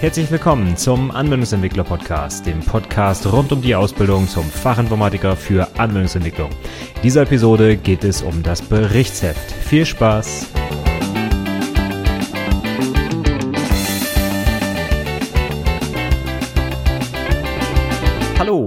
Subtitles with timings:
[0.00, 6.50] Herzlich willkommen zum Anwendungsentwickler Podcast, dem Podcast rund um die Ausbildung zum Fachinformatiker für Anwendungsentwicklung.
[6.96, 9.52] In dieser Episode geht es um das Berichtsheft.
[9.52, 10.48] Viel Spaß!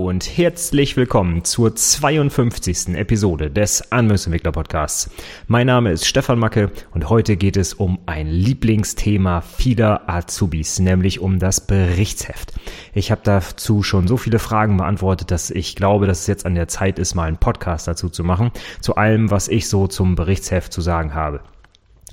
[0.07, 2.95] Und herzlich willkommen zur 52.
[2.95, 5.09] Episode des Anwendungsentwickler Podcasts.
[5.47, 11.19] Mein Name ist Stefan Macke und heute geht es um ein Lieblingsthema vieler Azubis, nämlich
[11.19, 12.53] um das Berichtsheft.
[12.93, 16.55] Ich habe dazu schon so viele Fragen beantwortet, dass ich glaube, dass es jetzt an
[16.55, 20.15] der Zeit ist, mal einen Podcast dazu zu machen, zu allem, was ich so zum
[20.15, 21.41] Berichtsheft zu sagen habe.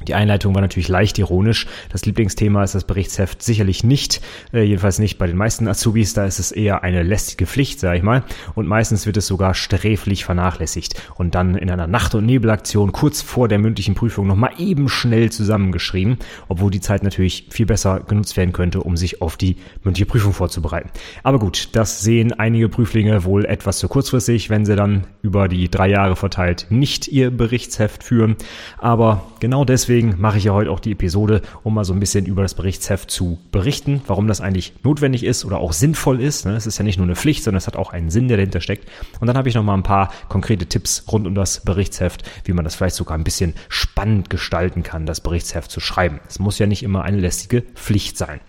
[0.03, 1.67] Die Einleitung war natürlich leicht ironisch.
[1.91, 4.21] Das Lieblingsthema ist das Berichtsheft sicherlich nicht,
[4.53, 6.15] äh, jedenfalls nicht bei den meisten Azubis.
[6.15, 8.25] Da ist es eher eine lästige Pflicht, sage ich mal.
[8.57, 13.23] Und meistens wird es sogar sträflich vernachlässigt und dann in einer Nacht- und Nebelaktion kurz
[13.23, 16.19] vor der mündlichen Prüfung nochmal eben schnell zusammengeschrieben,
[16.49, 20.33] obwohl die Zeit natürlich viel besser genutzt werden könnte, um sich auf die mündliche Prüfung
[20.33, 20.91] vorzubereiten.
[21.23, 25.71] Aber gut, das sehen einige Prüflinge wohl etwas zu kurzfristig, wenn sie dann über die
[25.71, 28.37] drei Jahre verteilt nicht ihr Berichtsheft führen.
[28.79, 32.01] Aber genau deswegen deswegen mache ich ja heute auch die Episode, um mal so ein
[32.01, 36.47] bisschen über das Berichtsheft zu berichten, warum das eigentlich notwendig ist oder auch sinnvoll ist.
[36.47, 38.63] Es ist ja nicht nur eine Pflicht, sondern es hat auch einen Sinn, der dahinter
[38.63, 38.89] steckt.
[39.21, 42.55] Und dann habe ich noch mal ein paar konkrete Tipps rund um das Berichtsheft, wie
[42.55, 46.21] man das vielleicht sogar ein bisschen spannend gestalten kann, das Berichtsheft zu schreiben.
[46.27, 48.41] Es muss ja nicht immer eine lästige Pflicht sein.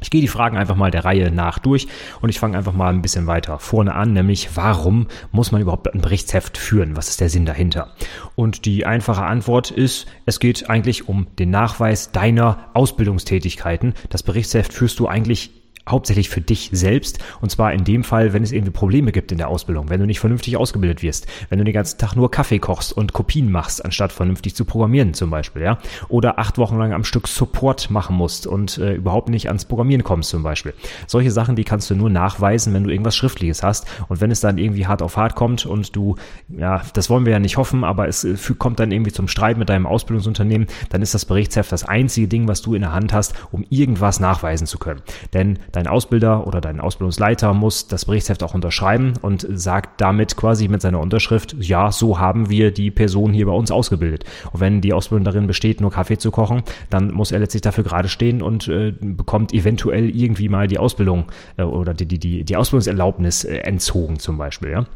[0.00, 1.88] Ich gehe die Fragen einfach mal der Reihe nach durch
[2.20, 5.92] und ich fange einfach mal ein bisschen weiter vorne an, nämlich warum muss man überhaupt
[5.92, 6.96] ein Berichtsheft führen?
[6.96, 7.94] Was ist der Sinn dahinter?
[8.34, 13.94] Und die einfache Antwort ist, es geht eigentlich um den Nachweis deiner Ausbildungstätigkeiten.
[14.08, 17.18] Das Berichtsheft führst du eigentlich hauptsächlich für dich selbst.
[17.40, 20.06] Und zwar in dem Fall, wenn es irgendwie Probleme gibt in der Ausbildung, wenn du
[20.06, 23.84] nicht vernünftig ausgebildet wirst, wenn du den ganzen Tag nur Kaffee kochst und Kopien machst,
[23.84, 25.78] anstatt vernünftig zu programmieren zum Beispiel, ja.
[26.08, 30.04] Oder acht Wochen lang am Stück Support machen musst und äh, überhaupt nicht ans Programmieren
[30.04, 30.74] kommst zum Beispiel.
[31.06, 33.86] Solche Sachen, die kannst du nur nachweisen, wenn du irgendwas Schriftliches hast.
[34.08, 36.16] Und wenn es dann irgendwie hart auf hart kommt und du,
[36.48, 39.58] ja, das wollen wir ja nicht hoffen, aber es äh, kommt dann irgendwie zum Streit
[39.58, 43.12] mit deinem Ausbildungsunternehmen, dann ist das Berichtsheft das einzige Ding, was du in der Hand
[43.12, 45.02] hast, um irgendwas nachweisen zu können.
[45.32, 50.68] Denn dein Ausbilder oder dein Ausbildungsleiter muss das Berichtsheft auch unterschreiben und sagt damit quasi
[50.68, 54.24] mit seiner Unterschrift, ja, so haben wir die Person hier bei uns ausgebildet.
[54.52, 57.84] Und wenn die Ausbildung darin besteht, nur Kaffee zu kochen, dann muss er letztlich dafür
[57.84, 61.26] gerade stehen und äh, bekommt eventuell irgendwie mal die Ausbildung
[61.56, 64.86] äh, oder die, die, die, die Ausbildungserlaubnis äh, entzogen zum Beispiel, ja.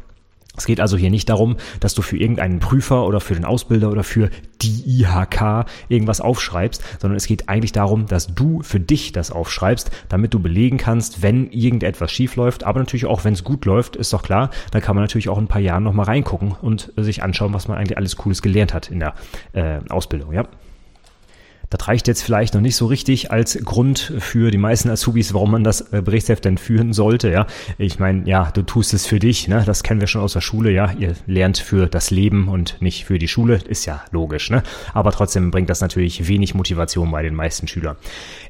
[0.57, 3.91] Es geht also hier nicht darum, dass du für irgendeinen Prüfer oder für den Ausbilder
[3.91, 4.29] oder für
[4.61, 9.91] die IHK irgendwas aufschreibst, sondern es geht eigentlich darum, dass du für dich das aufschreibst,
[10.09, 13.95] damit du belegen kannst, wenn irgendetwas schief läuft, aber natürlich auch, wenn es gut läuft,
[13.95, 16.91] ist doch klar, dann kann man natürlich auch in ein paar Jahren nochmal reingucken und
[16.97, 19.13] sich anschauen, was man eigentlich alles Cooles gelernt hat in der
[19.53, 20.45] äh, Ausbildung, ja.
[21.77, 25.51] Das reicht jetzt vielleicht noch nicht so richtig als Grund für die meisten Azubis, warum
[25.51, 27.29] man das äh, Berichtsheft denn führen sollte.
[27.29, 27.47] Ja,
[27.77, 29.47] ich meine, ja, du tust es für dich.
[29.47, 29.63] Ne?
[29.65, 30.71] Das kennen wir schon aus der Schule.
[30.71, 33.59] Ja, ihr lernt für das Leben und nicht für die Schule.
[33.67, 34.49] Ist ja logisch.
[34.49, 34.63] Ne?
[34.93, 37.97] Aber trotzdem bringt das natürlich wenig Motivation bei den meisten Schülern.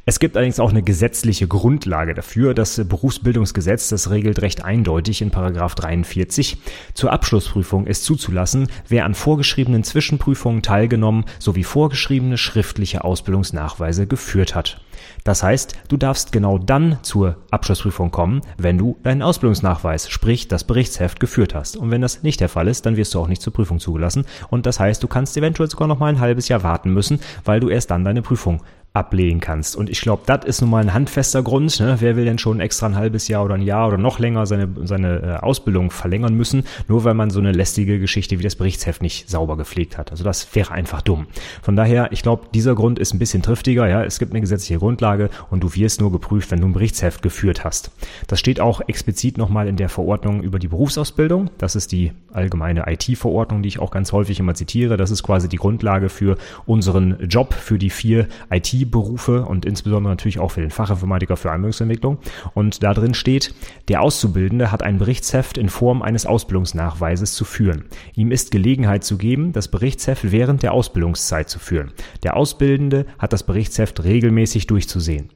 [0.07, 2.53] Es gibt allerdings auch eine gesetzliche Grundlage dafür.
[2.53, 6.57] Das Berufsbildungsgesetz, das regelt recht eindeutig in Paragraph 43.
[6.93, 14.79] Zur Abschlussprüfung ist zuzulassen, wer an vorgeschriebenen Zwischenprüfungen teilgenommen sowie vorgeschriebene schriftliche Ausbildungsnachweise geführt hat.
[15.23, 20.63] Das heißt, du darfst genau dann zur Abschlussprüfung kommen, wenn du deinen Ausbildungsnachweis, sprich das
[20.63, 21.77] Berichtsheft geführt hast.
[21.77, 24.25] Und wenn das nicht der Fall ist, dann wirst du auch nicht zur Prüfung zugelassen.
[24.49, 27.59] Und das heißt, du kannst eventuell sogar noch mal ein halbes Jahr warten müssen, weil
[27.59, 28.61] du erst dann deine Prüfung
[28.95, 29.75] ablehnen kannst.
[29.75, 31.79] Und ich glaube, das ist nun mal ein handfester Grund.
[31.79, 31.97] Ne?
[31.99, 34.69] Wer will denn schon extra ein halbes Jahr oder ein Jahr oder noch länger seine,
[34.83, 39.01] seine äh, Ausbildung verlängern müssen, nur weil man so eine lästige Geschichte wie das Berichtsheft
[39.01, 40.11] nicht sauber gepflegt hat.
[40.11, 41.27] Also das wäre einfach dumm.
[41.61, 43.87] Von daher, ich glaube, dieser Grund ist ein bisschen triftiger.
[43.87, 47.21] Ja, Es gibt eine gesetzliche Grundlage und du wirst nur geprüft, wenn du ein Berichtsheft
[47.21, 47.91] geführt hast.
[48.27, 51.49] Das steht auch explizit nochmal in der Verordnung über die Berufsausbildung.
[51.57, 54.95] Das ist die allgemeine IT-Verordnung, die ich auch ganz häufig immer zitiere.
[54.95, 60.11] Das ist quasi die Grundlage für unseren Job, für die vier IT Berufe und insbesondere
[60.11, 62.17] natürlich auch für den Fachinformatiker für Anwendungsentwicklung.
[62.53, 63.53] Und da drin steht,
[63.87, 67.85] der Auszubildende hat ein Berichtsheft in Form eines Ausbildungsnachweises zu führen.
[68.15, 71.91] Ihm ist Gelegenheit zu geben, das Berichtsheft während der Ausbildungszeit zu führen.
[72.23, 75.29] Der Ausbildende hat das Berichtsheft regelmäßig durchzusehen.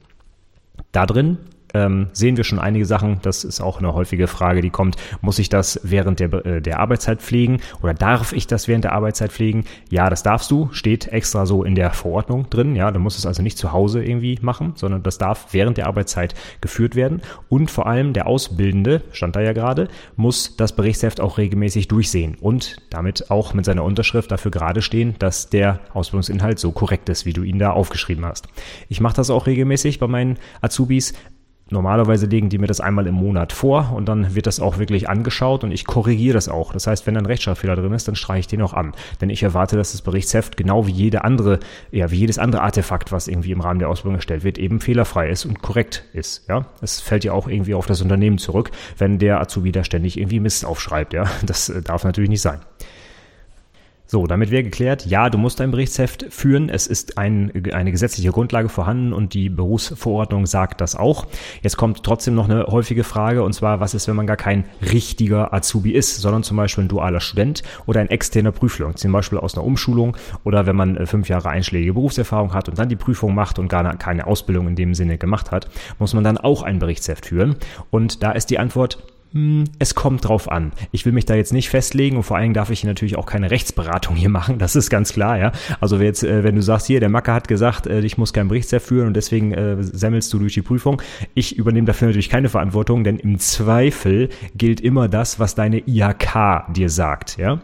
[0.92, 1.38] Da drin
[1.74, 3.18] ähm, sehen wir schon einige Sachen.
[3.22, 4.96] Das ist auch eine häufige Frage, die kommt.
[5.20, 8.92] Muss ich das während der, äh, der Arbeitszeit pflegen oder darf ich das während der
[8.92, 9.64] Arbeitszeit pflegen?
[9.90, 10.68] Ja, das darfst du.
[10.72, 12.76] Steht extra so in der Verordnung drin.
[12.76, 15.86] Ja, du musst es also nicht zu Hause irgendwie machen, sondern das darf während der
[15.86, 17.22] Arbeitszeit geführt werden.
[17.48, 22.36] Und vor allem der Ausbildende, stand da ja gerade, muss das Berichtsheft auch regelmäßig durchsehen
[22.40, 27.26] und damit auch mit seiner Unterschrift dafür gerade stehen, dass der Ausbildungsinhalt so korrekt ist,
[27.26, 28.48] wie du ihn da aufgeschrieben hast.
[28.88, 31.14] Ich mache das auch regelmäßig bei meinen Azubis.
[31.70, 35.08] Normalerweise legen die mir das einmal im Monat vor und dann wird das auch wirklich
[35.08, 36.72] angeschaut und ich korrigiere das auch.
[36.72, 38.92] Das heißt, wenn ein Rechtschreibfehler drin ist, dann streiche ich den auch an.
[39.20, 41.60] Denn ich erwarte, dass das Berichtsheft genau wie jede andere,
[41.92, 45.30] ja, wie jedes andere Artefakt, was irgendwie im Rahmen der Ausbildung erstellt wird, eben fehlerfrei
[45.30, 46.48] ist und korrekt ist.
[46.48, 50.18] Ja, es fällt ja auch irgendwie auf das Unternehmen zurück, wenn der Azubi da ständig
[50.18, 51.12] irgendwie Mist aufschreibt.
[51.12, 52.60] Ja, das äh, darf natürlich nicht sein.
[54.10, 56.68] So, damit wäre geklärt, ja, du musst ein Berichtsheft führen.
[56.68, 61.28] Es ist ein, eine gesetzliche Grundlage vorhanden und die Berufsverordnung sagt das auch.
[61.62, 64.64] Jetzt kommt trotzdem noch eine häufige Frage und zwar, was ist, wenn man gar kein
[64.82, 69.38] richtiger Azubi ist, sondern zum Beispiel ein dualer Student oder ein externer Prüfling, zum Beispiel
[69.38, 72.96] aus einer Umschulung oder wenn man äh, fünf Jahre einschlägige Berufserfahrung hat und dann die
[72.96, 75.68] Prüfung macht und gar keine Ausbildung in dem Sinne gemacht hat,
[76.00, 77.54] muss man dann auch ein Berichtsheft führen.
[77.90, 78.98] Und da ist die Antwort,
[79.78, 80.72] es kommt drauf an.
[80.90, 83.16] Ich will mich da jetzt nicht festlegen und vor allen Dingen darf ich hier natürlich
[83.16, 84.58] auch keine Rechtsberatung hier machen.
[84.58, 85.52] Das ist ganz klar, ja.
[85.80, 88.48] Also jetzt, äh, wenn du sagst, hier, der Macker hat gesagt, äh, ich muss keinen
[88.48, 91.00] Bericht führen und deswegen äh, semmelst du durch die Prüfung.
[91.34, 96.72] Ich übernehme dafür natürlich keine Verantwortung, denn im Zweifel gilt immer das, was deine IHK
[96.72, 97.60] dir sagt, ja.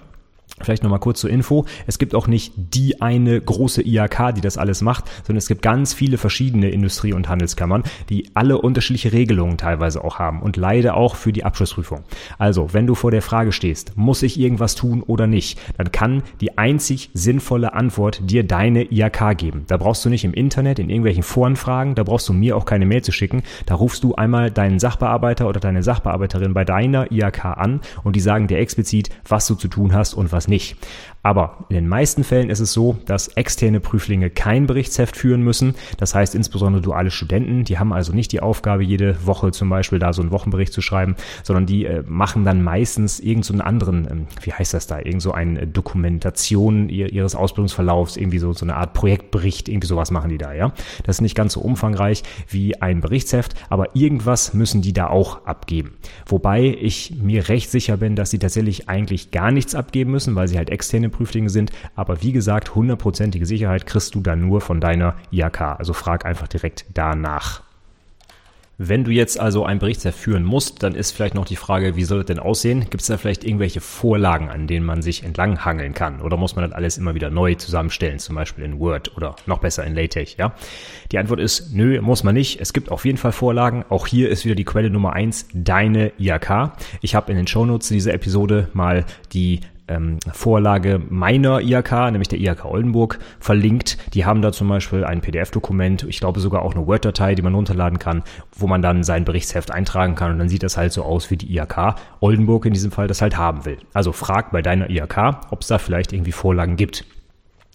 [0.63, 1.67] Vielleicht nochmal kurz zur Info.
[1.87, 5.61] Es gibt auch nicht die eine große IAK, die das alles macht, sondern es gibt
[5.61, 10.97] ganz viele verschiedene Industrie- und Handelskammern, die alle unterschiedliche Regelungen teilweise auch haben und leider
[10.97, 12.05] auch für die Abschlussprüfung.
[12.39, 16.23] Also, wenn du vor der Frage stehst, muss ich irgendwas tun oder nicht, dann kann
[16.41, 19.65] die einzig sinnvolle Antwort dir deine IAK geben.
[19.67, 22.65] Da brauchst du nicht im Internet, in irgendwelchen Foren fragen, da brauchst du mir auch
[22.65, 23.43] keine Mail zu schicken.
[23.67, 28.21] Da rufst du einmal deinen Sachbearbeiter oder deine Sachbearbeiterin bei deiner IAK an und die
[28.21, 30.77] sagen dir explizit, was du zu tun hast und was nicht.
[31.27, 35.75] Aber in den meisten Fällen ist es so, dass externe Prüflinge kein Berichtsheft führen müssen.
[35.97, 39.99] Das heißt insbesondere duale Studenten, die haben also nicht die Aufgabe, jede Woche zum Beispiel
[39.99, 44.09] da so einen Wochenbericht zu schreiben, sondern die äh, machen dann meistens irgendeinen so anderen,
[44.09, 48.77] ähm, wie heißt das da, irgend so eine Dokumentation ihres Ausbildungsverlaufs, irgendwie so, so eine
[48.77, 50.73] Art Projektbericht, irgendwie sowas machen die da, ja.
[51.03, 55.45] Das ist nicht ganz so umfangreich wie ein Berichtsheft, aber irgendwas müssen die da auch
[55.45, 55.95] abgeben.
[56.27, 60.47] Wobei ich mir recht sicher bin, dass sie tatsächlich eigentlich gar nichts abgeben müssen, weil
[60.47, 61.71] sie halt externe Prüflinge sind.
[61.95, 65.61] Aber wie gesagt, hundertprozentige Sicherheit kriegst du dann nur von deiner IHK.
[65.79, 67.63] Also frag einfach direkt danach.
[68.79, 72.05] Wenn du jetzt also ein Berichtsheft führen musst, dann ist vielleicht noch die Frage, wie
[72.05, 72.81] soll es denn aussehen?
[72.91, 76.21] Gibt es da vielleicht irgendwelche Vorlagen, an denen man sich entlanghangeln kann?
[76.21, 79.61] Oder muss man das alles immer wieder neu zusammenstellen, zum Beispiel in Word oder noch
[79.61, 80.53] besser in LaTeX, ja?
[81.11, 82.61] Die Antwort ist, nö, muss man nicht.
[82.61, 83.87] Es gibt auf jeden Fall Vorlagen.
[83.89, 86.73] Auch hier ist wieder die Quelle Nummer eins, deine IHK.
[87.01, 92.41] Ich habe in den Shownotes dieser Episode mal die ähm, Vorlage meiner IHK, nämlich der
[92.41, 93.99] IHK Oldenburg, verlinkt.
[94.15, 97.55] Die haben da zum Beispiel ein PDF-Dokument, ich glaube sogar auch eine Word-Datei, die man
[97.55, 98.23] runterladen kann,
[98.53, 101.37] wo man dann sein Berichtsheft eintragen kann und dann sieht das halt so aus, wie
[101.37, 103.79] die IHK Oldenburg in diesem Fall das halt haben will.
[103.93, 107.05] Also frag bei deiner IHK, ob es da vielleicht irgendwie Vorlagen gibt.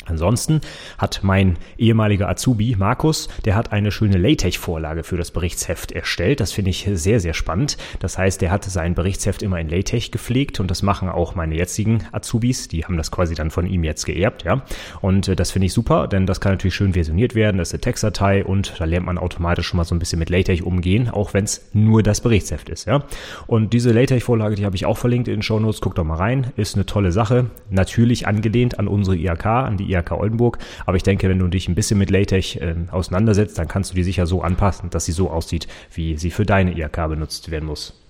[0.05, 0.61] Ansonsten
[0.97, 6.39] hat mein ehemaliger Azubi Markus, der hat eine schöne LaTeX-Vorlage für das Berichtsheft erstellt.
[6.39, 7.77] Das finde ich sehr, sehr spannend.
[7.99, 11.55] Das heißt, der hat sein Berichtsheft immer in LaTeX gepflegt und das machen auch meine
[11.55, 12.67] jetzigen Azubis.
[12.67, 14.63] Die haben das quasi dann von ihm jetzt geerbt, ja.
[15.01, 17.57] Und äh, das finde ich super, denn das kann natürlich schön versioniert werden.
[17.57, 20.29] Das ist eine Textdatei und da lernt man automatisch schon mal so ein bisschen mit
[20.29, 23.03] LaTeX umgehen, auch wenn es nur das Berichtsheft ist, ja.
[23.47, 25.81] Und diese LaTeX-Vorlage, die habe ich auch verlinkt in den Show Notes.
[25.81, 26.51] Guckt doch mal rein.
[26.55, 27.47] Ist eine tolle Sache.
[27.69, 30.57] Natürlich angelehnt an unsere IHK, an die IHK Oldenburg.
[30.85, 33.95] Aber ich denke, wenn du dich ein bisschen mit LaTeX äh, auseinandersetzt, dann kannst du
[33.95, 37.65] die sicher so anpassen, dass sie so aussieht, wie sie für deine IHK benutzt werden
[37.65, 38.01] muss.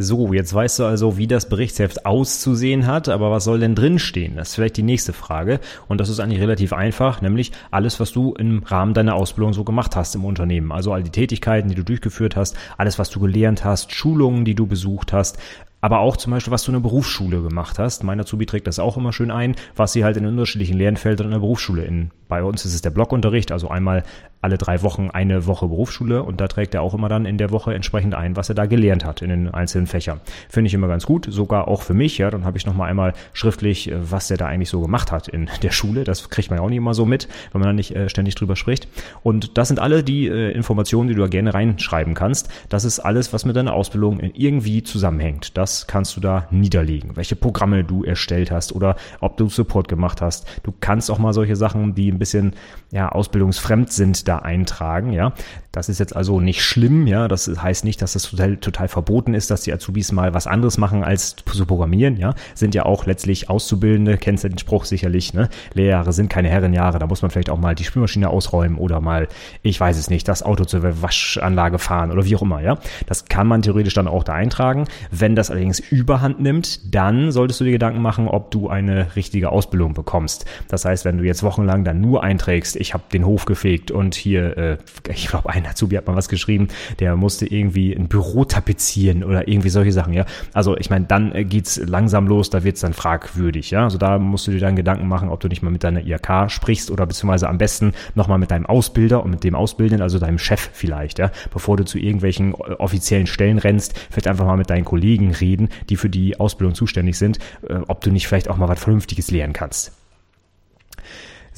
[0.00, 4.36] So, jetzt weißt du also, wie das Berichtsheft auszusehen hat, aber was soll denn drinstehen?
[4.36, 5.58] Das ist vielleicht die nächste Frage.
[5.88, 9.64] Und das ist eigentlich relativ einfach, nämlich alles, was du im Rahmen deiner Ausbildung so
[9.64, 10.70] gemacht hast im Unternehmen.
[10.70, 14.54] Also all die Tätigkeiten, die du durchgeführt hast, alles, was du gelernt hast, Schulungen, die
[14.54, 15.36] du besucht hast,
[15.80, 18.04] aber auch zum Beispiel, was du in der Berufsschule gemacht hast.
[18.04, 21.32] Meiner Zubi trägt das auch immer schön ein, was sie halt in unterschiedlichen Lernfeldern in
[21.32, 22.10] der Berufsschule in.
[22.28, 24.04] Bei uns ist es der Blockunterricht, also einmal
[24.40, 27.50] alle drei Wochen eine Woche Berufsschule und da trägt er auch immer dann in der
[27.50, 30.20] Woche entsprechend ein, was er da gelernt hat in den einzelnen Fächern.
[30.48, 33.14] Finde ich immer ganz gut, sogar auch für mich, ja, dann habe ich nochmal einmal
[33.32, 36.04] schriftlich, äh, was er da eigentlich so gemacht hat in der Schule.
[36.04, 38.34] Das kriegt man ja auch nicht immer so mit, wenn man da nicht äh, ständig
[38.36, 38.88] drüber spricht.
[39.22, 42.48] Und das sind alle die äh, Informationen, die du da gerne reinschreiben kannst.
[42.68, 45.56] Das ist alles, was mit deiner Ausbildung irgendwie zusammenhängt.
[45.56, 47.16] Das kannst du da niederlegen.
[47.16, 50.46] Welche Programme du erstellt hast oder ob du Support gemacht hast.
[50.62, 52.54] Du kannst auch mal solche Sachen, die bisschen
[52.90, 55.32] ja, ausbildungsfremd sind, da eintragen, ja.
[55.72, 57.28] Das ist jetzt also nicht schlimm, ja.
[57.28, 60.78] Das heißt nicht, dass es total, total verboten ist, dass die Azubis mal was anderes
[60.78, 62.34] machen als zu programmieren, ja.
[62.54, 65.50] Sind ja auch letztlich Auszubildende, kennst du den Spruch sicherlich, ne?
[65.74, 69.28] Lehrjahre sind keine Herrenjahre, da muss man vielleicht auch mal die Spülmaschine ausräumen oder mal,
[69.62, 72.78] ich weiß es nicht, das Auto zur Waschanlage fahren oder wie auch immer, ja.
[73.06, 74.86] Das kann man theoretisch dann auch da eintragen.
[75.10, 79.50] Wenn das allerdings überhand nimmt, dann solltest du dir Gedanken machen, ob du eine richtige
[79.50, 80.46] Ausbildung bekommst.
[80.68, 84.14] Das heißt, wenn du jetzt wochenlang dann nur einträgst, ich habe den Hof gefegt und
[84.14, 86.68] hier, äh, ich glaube, ein Azubi hat mal was geschrieben,
[87.00, 90.24] der musste irgendwie ein Büro tapezieren oder irgendwie solche Sachen, ja.
[90.52, 93.84] Also ich meine, dann äh, geht's langsam los, da wird's dann fragwürdig, ja.
[93.84, 96.50] Also da musst du dir dann Gedanken machen, ob du nicht mal mit deiner IHK
[96.50, 100.38] sprichst oder beziehungsweise am besten nochmal mit deinem Ausbilder und mit dem Ausbildenden, also deinem
[100.38, 104.70] Chef vielleicht, ja, bevor du zu irgendwelchen äh, offiziellen Stellen rennst, vielleicht einfach mal mit
[104.70, 108.56] deinen Kollegen reden, die für die Ausbildung zuständig sind, äh, ob du nicht vielleicht auch
[108.56, 109.97] mal was Vernünftiges lehren kannst.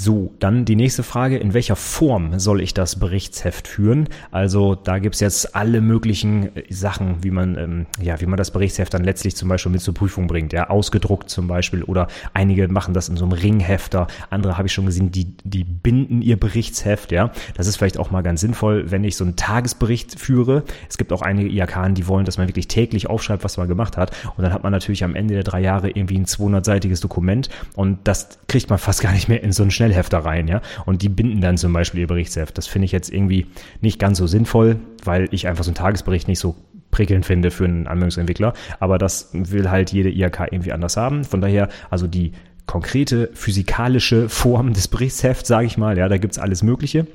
[0.02, 4.08] So, dann die nächste Frage, in welcher Form soll ich das Berichtsheft führen?
[4.30, 8.50] Also da gibt's jetzt alle möglichen äh, Sachen, wie man, ähm, ja, wie man das
[8.50, 10.54] Berichtsheft dann letztlich zum Beispiel mit zur Prüfung bringt.
[10.54, 14.72] Ja, ausgedruckt zum Beispiel oder einige machen das in so einem Ringhefter, andere habe ich
[14.72, 17.30] schon gesehen, die, die binden ihr Berichtsheft, ja.
[17.54, 20.64] Das ist vielleicht auch mal ganz sinnvoll, wenn ich so einen Tagesbericht führe.
[20.88, 23.98] Es gibt auch einige IAK, die wollen, dass man wirklich täglich aufschreibt, was man gemacht
[23.98, 24.16] hat.
[24.38, 27.98] Und dann hat man natürlich am Ende der drei Jahre irgendwie ein 200-seitiges Dokument und
[28.04, 30.60] das kriegt man fast gar nicht mehr in so einen schnell Schnellhefter rein, ja.
[30.86, 32.56] Und die binden dann zum Beispiel ihr Berichtsheft.
[32.56, 33.46] Das finde ich jetzt irgendwie
[33.80, 36.54] nicht ganz so sinnvoll, weil ich einfach so einen Tagesbericht nicht so
[36.90, 38.52] prickelnd finde für einen Anwendungsentwickler.
[38.78, 41.24] Aber das will halt jede IHK irgendwie anders haben.
[41.24, 42.32] Von daher, also die
[42.66, 47.06] konkrete physikalische Form des Berichtshefts, sage ich mal, ja, da gibt's alles Mögliche.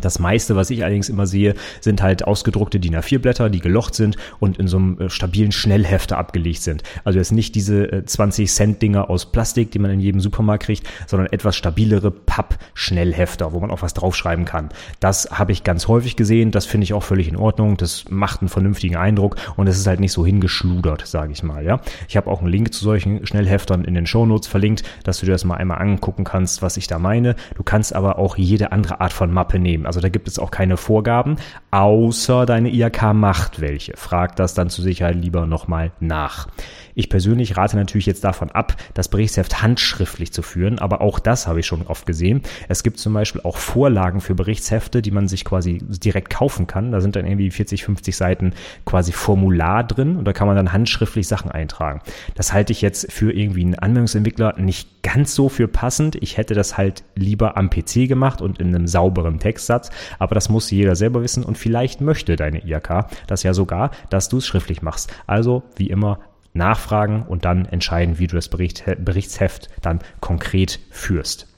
[0.00, 4.16] Das meiste, was ich allerdings immer sehe, sind halt ausgedruckte DIN A4-Blätter, die gelocht sind
[4.40, 6.82] und in so einem äh, stabilen Schnellhefter abgelegt sind.
[7.04, 11.32] Also jetzt nicht diese 20-Cent-Dinger äh, aus Plastik, die man in jedem Supermarkt kriegt, sondern
[11.32, 14.70] etwas stabilere Papp-Schnellhefter, wo man auch was draufschreiben kann.
[14.98, 18.40] Das habe ich ganz häufig gesehen, das finde ich auch völlig in Ordnung, das macht
[18.40, 21.64] einen vernünftigen Eindruck und es ist halt nicht so hingeschludert, sage ich mal.
[21.64, 25.26] Ja, Ich habe auch einen Link zu solchen Schnellheftern in den Shownotes verlinkt, dass du
[25.26, 27.36] dir das mal einmal angucken kannst, was ich da meine.
[27.54, 29.83] Du kannst aber auch jede andere Art von Mappe nehmen.
[29.86, 31.36] Also da gibt es auch keine Vorgaben,
[31.70, 33.96] außer deine IHK macht welche.
[33.96, 36.48] Frag das dann zur Sicherheit lieber nochmal nach.
[36.94, 41.46] Ich persönlich rate natürlich jetzt davon ab, das Berichtsheft handschriftlich zu führen, aber auch das
[41.46, 42.42] habe ich schon oft gesehen.
[42.68, 46.92] Es gibt zum Beispiel auch Vorlagen für Berichtshefte, die man sich quasi direkt kaufen kann.
[46.92, 48.52] Da sind dann irgendwie 40, 50 Seiten
[48.84, 52.00] quasi Formular drin und da kann man dann handschriftlich Sachen eintragen.
[52.34, 56.16] Das halte ich jetzt für irgendwie einen Anwendungsentwickler nicht ganz so für passend.
[56.16, 59.38] Ich hätte das halt lieber am PC gemacht und in einem sauberen
[59.74, 63.90] Textsatz, aber das muss jeder selber wissen und vielleicht möchte deine IHK das ja sogar,
[64.10, 65.12] dass du es schriftlich machst.
[65.26, 66.20] Also wie immer
[66.52, 71.48] nachfragen und dann entscheiden, wie du das Bericht, Berichtsheft dann konkret führst.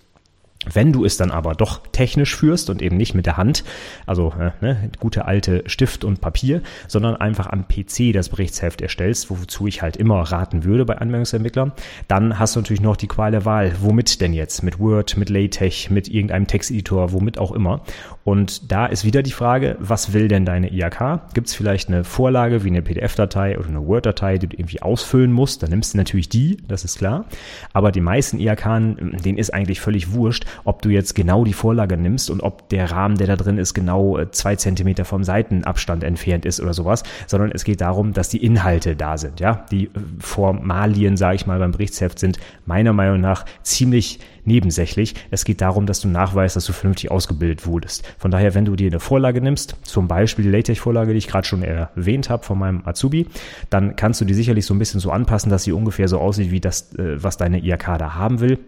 [0.73, 3.63] Wenn du es dann aber doch technisch führst und eben nicht mit der Hand,
[4.05, 9.31] also äh, ne, gute alte Stift und Papier, sondern einfach am PC das Berichtsheft erstellst,
[9.31, 11.73] wozu ich halt immer raten würde bei Anwendungsentwicklern,
[12.09, 13.75] dann hast du natürlich noch die Qual der Wahl.
[13.81, 14.63] Womit denn jetzt?
[14.63, 17.83] Mit Word, mit LaTeX, mit irgendeinem Texteditor, womit auch immer.
[18.27, 21.21] Und da ist wieder die Frage, was will denn deine IHK?
[21.33, 25.31] Gibt es vielleicht eine Vorlage wie eine PDF-Datei oder eine Word-Datei, die du irgendwie ausfüllen
[25.31, 25.63] musst?
[25.63, 27.27] Dann nimmst du natürlich die, das ist klar.
[27.73, 28.65] Aber die meisten IHK,
[29.25, 32.91] denen ist eigentlich völlig wurscht, ob du jetzt genau die Vorlage nimmst und ob der
[32.91, 37.05] Rahmen, der da drin ist, genau äh, zwei Zentimeter vom Seitenabstand entfernt ist oder sowas,
[37.29, 39.39] sondern es geht darum, dass die Inhalte da sind.
[39.39, 45.15] Ja, die äh, Formalien, sage ich mal, beim Berichtsheft sind meiner Meinung nach ziemlich nebensächlich.
[45.31, 48.07] Es geht darum, dass du nachweist, dass du vernünftig ausgebildet wurdest.
[48.19, 51.47] Von daher, wenn du dir eine Vorlage nimmst, zum Beispiel die LaTeX-Vorlage, die ich gerade
[51.47, 53.27] schon erwähnt habe von meinem Azubi,
[53.71, 56.51] dann kannst du die sicherlich so ein bisschen so anpassen, dass sie ungefähr so aussieht
[56.51, 58.59] wie das, äh, was deine IHK da haben will.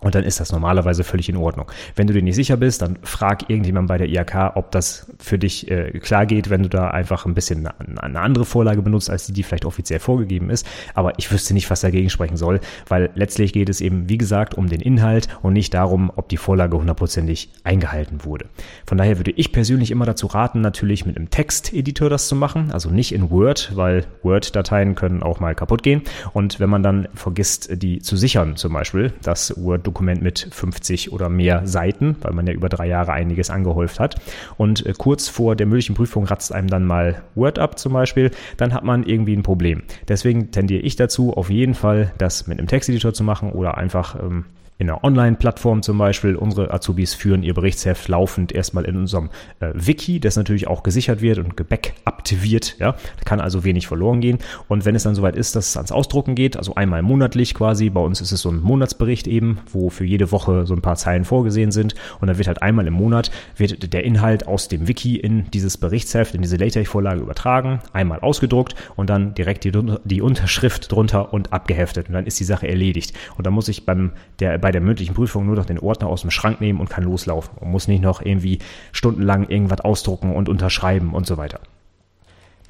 [0.00, 1.70] Und dann ist das normalerweise völlig in Ordnung.
[1.96, 5.38] Wenn du dir nicht sicher bist, dann frag irgendjemand bei der IHK, ob das für
[5.38, 9.10] dich äh, klar geht, wenn du da einfach ein bisschen eine, eine andere Vorlage benutzt,
[9.10, 10.66] als die, die vielleicht offiziell vorgegeben ist.
[10.94, 14.54] Aber ich wüsste nicht, was dagegen sprechen soll, weil letztlich geht es eben, wie gesagt,
[14.54, 18.46] um den Inhalt und nicht darum, ob die Vorlage hundertprozentig eingehalten wurde.
[18.86, 22.70] Von daher würde ich persönlich immer dazu raten, natürlich mit einem Texteditor das zu machen,
[22.70, 26.02] also nicht in Word, weil Word-Dateien können auch mal kaputt gehen.
[26.32, 31.12] Und wenn man dann vergisst, die zu sichern, zum Beispiel, dass Word Dokument mit 50
[31.12, 34.16] oder mehr Seiten, weil man ja über drei Jahre einiges angehäuft hat.
[34.58, 38.30] Und äh, kurz vor der mündlichen Prüfung ratzt einem dann mal Word ab zum Beispiel,
[38.58, 39.82] dann hat man irgendwie ein Problem.
[40.06, 44.14] Deswegen tendiere ich dazu, auf jeden Fall das mit einem Texteditor zu machen oder einfach
[44.22, 44.44] ähm,
[44.78, 46.36] in einer Online-Plattform zum Beispiel.
[46.36, 49.30] Unsere Azubis führen ihr Berichtsheft laufend erstmal in unserem
[49.60, 52.78] äh, Wiki, das natürlich auch gesichert wird und gebackupt wird.
[52.78, 54.38] Ja, da kann also wenig verloren gehen.
[54.68, 57.90] Und wenn es dann soweit ist, dass es ans Ausdrucken geht, also einmal monatlich quasi,
[57.90, 60.96] bei uns ist es so ein Monatsbericht eben, wo für jede Woche so ein paar
[60.96, 61.94] Zeilen vorgesehen sind.
[62.20, 65.76] Und dann wird halt einmal im Monat wird der Inhalt aus dem Wiki in dieses
[65.76, 69.72] Berichtsheft, in diese LaTeX-Vorlage übertragen, einmal ausgedruckt und dann direkt die,
[70.04, 72.08] die Unterschrift drunter und abgeheftet.
[72.08, 73.12] Und dann ist die Sache erledigt.
[73.36, 76.22] Und dann muss ich beim der bei der mündlichen Prüfung nur noch den Ordner aus
[76.22, 78.58] dem Schrank nehmen und kann loslaufen und muss nicht noch irgendwie
[78.92, 81.60] stundenlang irgendwas ausdrucken und unterschreiben und so weiter.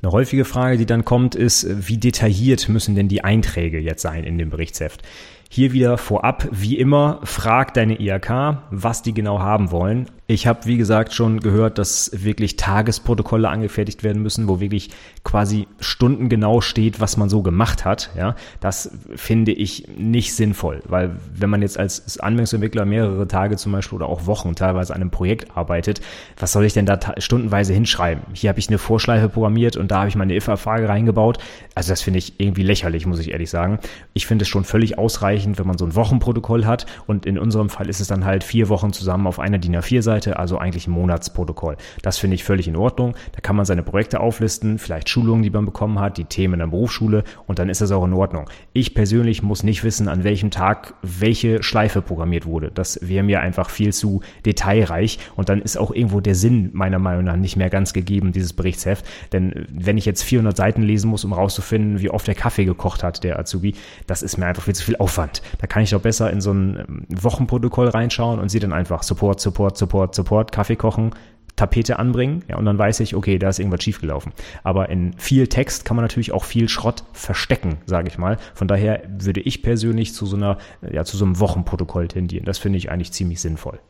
[0.01, 4.23] Eine häufige Frage, die dann kommt, ist, wie detailliert müssen denn die Einträge jetzt sein
[4.23, 5.03] in dem Berichtsheft?
[5.51, 10.07] Hier wieder vorab, wie immer, frag deine IHK, was die genau haben wollen.
[10.31, 14.91] Ich habe, wie gesagt, schon gehört, dass wirklich Tagesprotokolle angefertigt werden müssen, wo wirklich
[15.25, 18.11] quasi stundengenau steht, was man so gemacht hat.
[18.15, 23.73] Ja, das finde ich nicht sinnvoll, weil wenn man jetzt als Anwendungsentwickler mehrere Tage zum
[23.73, 26.03] Beispiel oder auch Wochen teilweise an einem Projekt arbeitet,
[26.37, 28.25] was soll ich denn da stundenweise hinschreiben?
[28.35, 31.39] Hier habe ich eine Vorschleife programmiert und da habe ich meine if-Frage reingebaut.
[31.75, 33.79] Also das finde ich irgendwie lächerlich, muss ich ehrlich sagen.
[34.13, 37.71] Ich finde es schon völlig ausreichend, wenn man so ein Wochenprotokoll hat und in unserem
[37.71, 40.87] Fall ist es dann halt vier Wochen zusammen auf einer DIN A4-Seite Seite, also eigentlich
[40.87, 41.77] ein Monatsprotokoll.
[42.03, 43.15] Das finde ich völlig in Ordnung.
[43.33, 46.61] Da kann man seine Projekte auflisten, vielleicht Schulungen, die man bekommen hat, die Themen in
[46.61, 48.51] der Berufsschule und dann ist das auch in Ordnung.
[48.73, 52.71] Ich persönlich muss nicht wissen, an welchem Tag welche Schleife programmiert wurde.
[52.75, 56.99] Das wäre mir einfach viel zu detailreich und dann ist auch irgendwo der Sinn meiner
[56.99, 59.07] Meinung nach nicht mehr ganz gegeben, dieses Berichtsheft.
[59.33, 63.03] Denn wenn ich jetzt 400 Seiten lesen muss, um rauszufinden, wie oft der Kaffee gekocht
[63.03, 63.75] hat, der Azubi,
[64.07, 65.43] das ist mir einfach viel zu viel Aufwand.
[65.59, 69.41] Da kann ich doch besser in so ein Wochenprotokoll reinschauen und sehe dann einfach Support,
[69.41, 71.11] Support, Support, Support, Support, Kaffee kochen,
[71.57, 74.33] Tapete anbringen, ja, und dann weiß ich, okay, da ist irgendwas schiefgelaufen.
[74.63, 78.37] Aber in viel Text kann man natürlich auch viel Schrott verstecken, sage ich mal.
[78.55, 82.45] Von daher würde ich persönlich zu so einer, ja, zu so einem Wochenprotokoll tendieren.
[82.45, 83.81] Das finde ich eigentlich ziemlich sinnvoll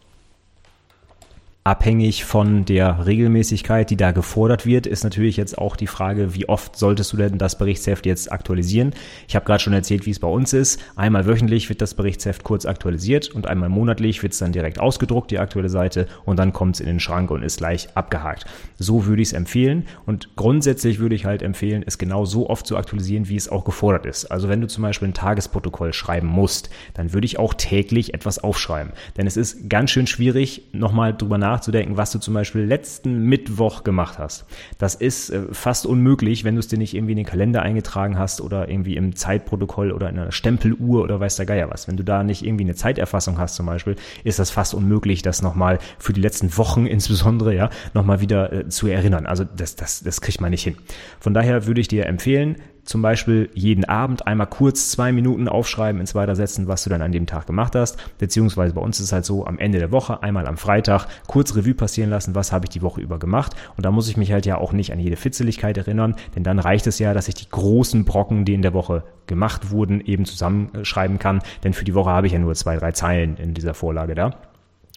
[1.69, 6.49] abhängig von der Regelmäßigkeit, die da gefordert wird, ist natürlich jetzt auch die Frage, wie
[6.49, 8.95] oft solltest du denn das Berichtsheft jetzt aktualisieren?
[9.29, 10.81] Ich habe gerade schon erzählt, wie es bei uns ist.
[10.97, 15.31] Einmal wöchentlich wird das Berichtsheft kurz aktualisiert und einmal monatlich wird es dann direkt ausgedruckt,
[15.31, 18.47] die aktuelle Seite, und dann kommt es in den Schrank und ist gleich abgehakt.
[18.79, 22.67] So würde ich es empfehlen und grundsätzlich würde ich halt empfehlen, es genau so oft
[22.67, 24.25] zu aktualisieren, wie es auch gefordert ist.
[24.25, 28.39] Also wenn du zum Beispiel ein Tagesprotokoll schreiben musst, dann würde ich auch täglich etwas
[28.39, 28.95] aufschreiben.
[29.19, 33.25] Denn es ist ganz schön schwierig, nochmal drüber nachzudenken, nachzudenken, was du zum Beispiel letzten
[33.25, 34.47] Mittwoch gemacht hast.
[34.79, 38.19] Das ist äh, fast unmöglich, wenn du es dir nicht irgendwie in den Kalender eingetragen
[38.19, 41.88] hast oder irgendwie im Zeitprotokoll oder in einer Stempeluhr oder weiß der Geier was.
[41.88, 45.43] Wenn du da nicht irgendwie eine Zeiterfassung hast zum Beispiel, ist das fast unmöglich, das
[45.43, 49.27] nochmal für die letzten Wochen insbesondere, ja, nochmal wieder äh, zu erinnern.
[49.27, 50.77] Also das, das, das kriegt man nicht hin.
[51.19, 52.57] Von daher würde ich dir empfehlen,
[52.88, 57.03] zum Beispiel jeden Abend einmal kurz zwei Minuten aufschreiben in zweiter Sätzen, was du dann
[57.03, 57.98] an dem Tag gemacht hast.
[58.16, 61.55] Beziehungsweise bei uns ist es halt so, am Ende der Woche, einmal am Freitag, kurz
[61.55, 63.53] Revue passieren lassen, was habe ich die Woche über gemacht.
[63.77, 66.59] Und da muss ich mich halt ja auch nicht an jede Fitzeligkeit erinnern, denn dann
[66.59, 70.24] reicht es ja, dass ich die großen Brocken, die in der Woche gemacht wurden, eben
[70.24, 71.42] zusammenschreiben kann.
[71.64, 74.35] Denn für die Woche habe ich ja nur zwei, drei Zeilen in dieser Vorlage da.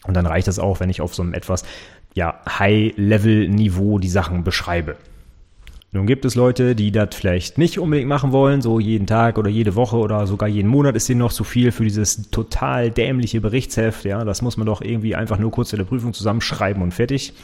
[0.06, 1.62] Und dann reicht es auch, wenn ich auf so einem etwas
[2.14, 4.96] ja, High-Level-Niveau die Sachen beschreibe.
[5.94, 9.50] Nun gibt es Leute, die das vielleicht nicht unbedingt machen wollen, so jeden Tag oder
[9.50, 13.42] jede Woche oder sogar jeden Monat ist denen noch zu viel für dieses total dämliche
[13.42, 14.06] Berichtsheft.
[14.06, 17.34] Ja, das muss man doch irgendwie einfach nur kurz in der Prüfung zusammenschreiben und fertig.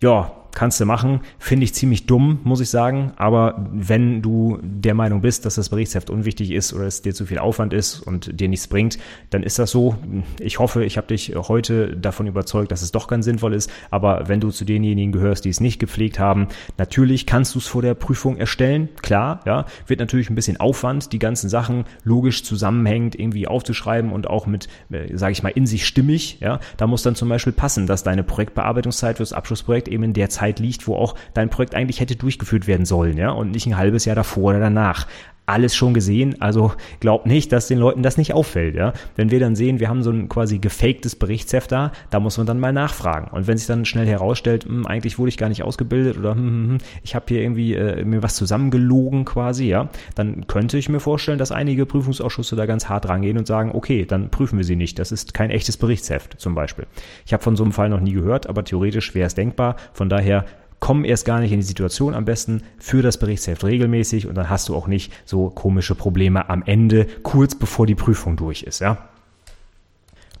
[0.00, 1.20] Ja, kannst du machen.
[1.38, 3.12] Finde ich ziemlich dumm, muss ich sagen.
[3.16, 7.26] Aber wenn du der Meinung bist, dass das Berichtsheft unwichtig ist oder es dir zu
[7.26, 8.98] viel Aufwand ist und dir nichts bringt,
[9.30, 9.96] dann ist das so.
[10.40, 13.70] Ich hoffe, ich habe dich heute davon überzeugt, dass es doch ganz sinnvoll ist.
[13.90, 17.66] Aber wenn du zu denjenigen gehörst, die es nicht gepflegt haben, natürlich kannst du es
[17.66, 18.88] vor der Prüfung erstellen.
[19.02, 24.28] Klar, ja, wird natürlich ein bisschen Aufwand, die ganzen Sachen logisch zusammenhängend irgendwie aufzuschreiben und
[24.28, 26.38] auch mit, äh, sage ich mal, in sich stimmig.
[26.40, 30.28] Ja, da muss dann zum Beispiel passen, dass deine Projektbearbeitungszeit fürs Abschlussprojekt eben in der
[30.30, 33.66] Zeit Zeit liegt, wo auch dein Projekt eigentlich hätte durchgeführt werden sollen, ja, und nicht
[33.66, 35.06] ein halbes Jahr davor oder danach
[35.48, 36.40] alles schon gesehen.
[36.40, 38.74] Also glaubt nicht, dass den Leuten das nicht auffällt.
[38.74, 38.92] Ja?
[39.16, 42.46] Wenn wir dann sehen, wir haben so ein quasi gefaktes Berichtsheft da, da muss man
[42.46, 43.28] dann mal nachfragen.
[43.30, 46.38] Und wenn sich dann schnell herausstellt, hm, eigentlich wurde ich gar nicht ausgebildet oder hm,
[46.38, 50.88] hm, hm, ich habe hier irgendwie äh, mir was zusammengelogen quasi, ja, dann könnte ich
[50.88, 54.64] mir vorstellen, dass einige Prüfungsausschüsse da ganz hart rangehen und sagen, okay, dann prüfen wir
[54.64, 54.98] sie nicht.
[54.98, 56.86] Das ist kein echtes Berichtsheft zum Beispiel.
[57.24, 59.76] Ich habe von so einem Fall noch nie gehört, aber theoretisch wäre es denkbar.
[59.92, 60.44] Von daher
[60.80, 64.50] komm erst gar nicht in die Situation am besten für das Berichtsheft regelmäßig und dann
[64.50, 68.80] hast du auch nicht so komische Probleme am Ende, kurz bevor die Prüfung durch ist,
[68.80, 69.08] ja.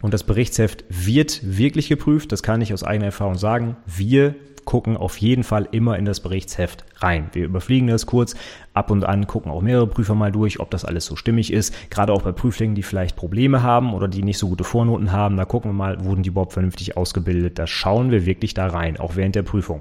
[0.00, 3.76] Und das Berichtsheft wird wirklich geprüft, das kann ich aus eigener Erfahrung sagen.
[3.86, 4.36] Wir
[4.68, 7.30] gucken auf jeden Fall immer in das Berichtsheft rein.
[7.32, 8.34] Wir überfliegen das kurz,
[8.74, 11.74] ab und an gucken auch mehrere Prüfer mal durch, ob das alles so stimmig ist.
[11.88, 15.38] Gerade auch bei Prüflingen, die vielleicht Probleme haben oder die nicht so gute Vornoten haben,
[15.38, 17.58] da gucken wir mal, wurden die überhaupt vernünftig ausgebildet.
[17.58, 19.80] Da schauen wir wirklich da rein, auch während der Prüfung.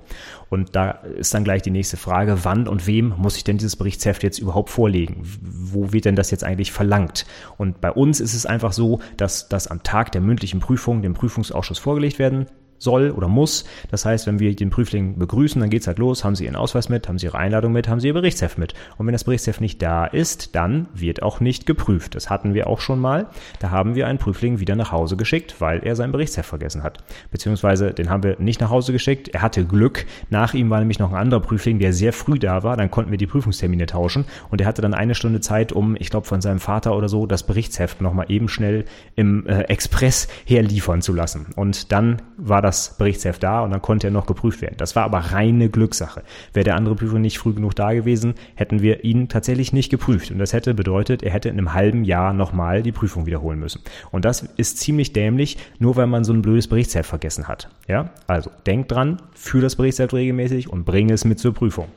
[0.50, 3.76] Und da ist dann gleich die nächste Frage, wann und wem muss ich denn dieses
[3.76, 5.21] Berichtsheft jetzt überhaupt vorlegen?
[5.41, 7.26] Wo wird denn das jetzt eigentlich verlangt?
[7.58, 11.13] Und bei uns ist es einfach so, dass das am Tag der mündlichen Prüfung dem
[11.13, 12.45] Prüfungsausschuss vorgelegt werden
[12.78, 13.66] soll oder muss.
[13.92, 16.90] Das heißt, wenn wir den Prüfling begrüßen, dann geht's halt los, haben Sie Ihren Ausweis
[16.90, 18.74] mit, haben Sie Ihre Einladung mit, haben Sie Ihr Berichtsheft mit.
[18.98, 22.16] Und wenn das Berichtsheft nicht da ist, dann wird auch nicht geprüft.
[22.16, 23.28] Das hatten wir auch schon mal.
[23.60, 27.04] Da haben wir einen Prüfling wieder nach Hause geschickt, weil er sein Berichtsheft vergessen hat.
[27.32, 29.30] Beziehungsweise den haben wir nicht nach Hause geschickt.
[29.30, 30.06] Er hatte Glück.
[30.30, 32.78] Nach ihm war nämlich noch ein anderer Prüfling, der sehr früh da war.
[32.78, 34.26] Dann konnten wir die Prüfungstermine tauschen.
[34.50, 37.26] Und er hatte dann eine Stunde Zeit, um, ich glaube, von seinem Vater oder so,
[37.26, 38.86] das Berichtsheft nochmal eben schnell
[39.16, 41.48] im äh, Express herliefern zu lassen.
[41.56, 44.76] Und dann war das Berichtsheft da und dann konnte er noch geprüft werden.
[44.78, 46.24] Das war aber reine Glückssache.
[46.54, 50.32] Wäre der andere Prüfer nicht früh genug da gewesen, hätten wir ihn tatsächlich nicht geprüft.
[50.32, 53.82] Und das hätte bedeutet, er hätte in einem halben Jahr nochmal die Prüfung wiederholen müssen.
[54.12, 57.70] Und das ist ziemlich dämlich, nur weil man so ein blödes Berichtsheft vergessen hat.
[57.88, 61.88] Ja, also denk dran, führ das Berichtsheft regelmäßig und bring es mit zur Prüfung.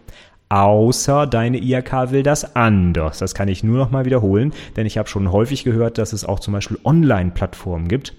[0.51, 3.19] Außer deine IHK will das anders.
[3.19, 6.25] Das kann ich nur noch mal wiederholen, denn ich habe schon häufig gehört, dass es
[6.25, 8.15] auch zum Beispiel Online-Plattformen gibt,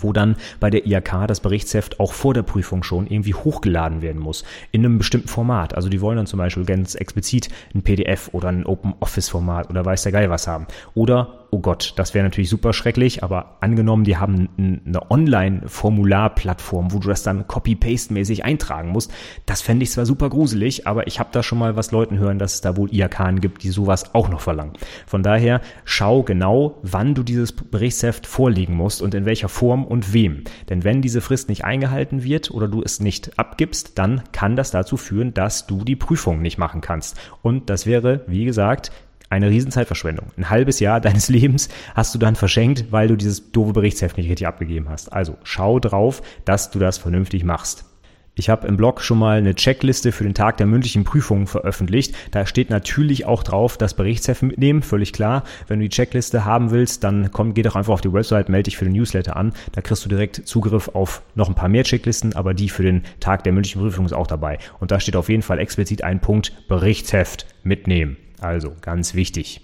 [0.00, 4.20] wo dann bei der IAK das Berichtsheft auch vor der Prüfung schon irgendwie hochgeladen werden
[4.20, 5.74] muss in einem bestimmten Format.
[5.74, 9.70] Also die wollen dann zum Beispiel ganz explizit ein PDF oder ein Open Office Format
[9.70, 10.66] oder weiß der Geil was haben.
[10.94, 16.98] Oder oh Gott, das wäre natürlich super schrecklich, aber angenommen, die haben eine Online-Formularplattform, wo
[16.98, 19.12] du das dann Copy-Paste-mäßig eintragen musst,
[19.44, 22.38] das fände ich zwar super gruselig, aber ich habe da schon mal was Leuten hören,
[22.38, 24.72] dass es da wohl IAK gibt, die sowas auch noch verlangen.
[25.06, 30.14] Von daher schau genau, wann du dieses Berichtsheft vorlegen musst und in welcher Form und
[30.14, 30.44] wem.
[30.70, 34.70] Denn wenn diese Frist nicht eingehalten wird oder du es nicht abgibst, dann kann das
[34.70, 37.18] dazu führen, dass du die Prüfung nicht machen kannst.
[37.42, 38.90] Und das wäre, wie gesagt,
[39.32, 40.26] eine Riesenzeitverschwendung.
[40.36, 44.28] Ein halbes Jahr deines Lebens hast du dann verschenkt, weil du dieses doofe Berichtsheft nicht
[44.28, 45.12] richtig abgegeben hast.
[45.12, 47.86] Also schau drauf, dass du das vernünftig machst.
[48.34, 52.14] Ich habe im Blog schon mal eine Checkliste für den Tag der mündlichen Prüfungen veröffentlicht.
[52.30, 55.44] Da steht natürlich auch drauf, das Berichtsheft mitnehmen, völlig klar.
[55.68, 58.64] Wenn du die Checkliste haben willst, dann komm, geh doch einfach auf die Website, melde
[58.64, 59.52] dich für den Newsletter an.
[59.72, 63.02] Da kriegst du direkt Zugriff auf noch ein paar mehr Checklisten, aber die für den
[63.20, 64.58] Tag der mündlichen Prüfung ist auch dabei.
[64.80, 68.16] Und da steht auf jeden Fall explizit ein Punkt Berichtsheft mitnehmen.
[68.42, 69.62] Also ganz wichtig.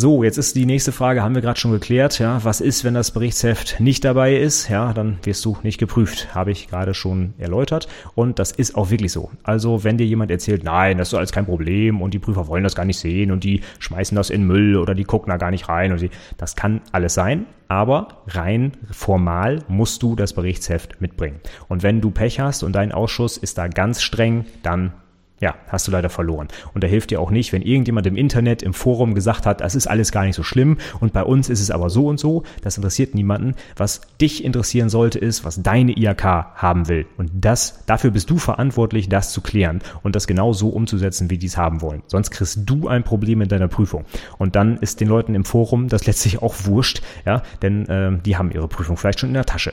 [0.00, 2.20] So, jetzt ist die nächste Frage, haben wir gerade schon geklärt.
[2.20, 4.68] Ja, was ist, wenn das Berichtsheft nicht dabei ist?
[4.68, 6.36] Ja, dann wirst du nicht geprüft.
[6.36, 7.88] Habe ich gerade schon erläutert.
[8.14, 9.32] Und das ist auch wirklich so.
[9.42, 12.62] Also, wenn dir jemand erzählt, nein, das ist alles kein Problem und die Prüfer wollen
[12.62, 15.50] das gar nicht sehen und die schmeißen das in Müll oder die gucken da gar
[15.50, 17.46] nicht rein und die, das kann alles sein.
[17.66, 21.40] Aber rein formal musst du das Berichtsheft mitbringen.
[21.66, 24.92] Und wenn du Pech hast und dein Ausschuss ist da ganz streng, dann
[25.40, 26.48] ja, hast du leider verloren.
[26.74, 29.74] Und da hilft dir auch nicht, wenn irgendjemand im Internet, im Forum gesagt hat, das
[29.74, 32.42] ist alles gar nicht so schlimm und bei uns ist es aber so und so.
[32.62, 33.54] Das interessiert niemanden.
[33.76, 36.24] Was dich interessieren sollte, ist, was deine IHK
[36.54, 37.06] haben will.
[37.16, 41.38] Und das, dafür bist du verantwortlich, das zu klären und das genau so umzusetzen, wie
[41.38, 42.02] die es haben wollen.
[42.06, 44.04] Sonst kriegst du ein Problem in deiner Prüfung.
[44.38, 48.36] Und dann ist den Leuten im Forum das letztlich auch wurscht, ja, denn äh, die
[48.36, 49.72] haben ihre Prüfung vielleicht schon in der Tasche.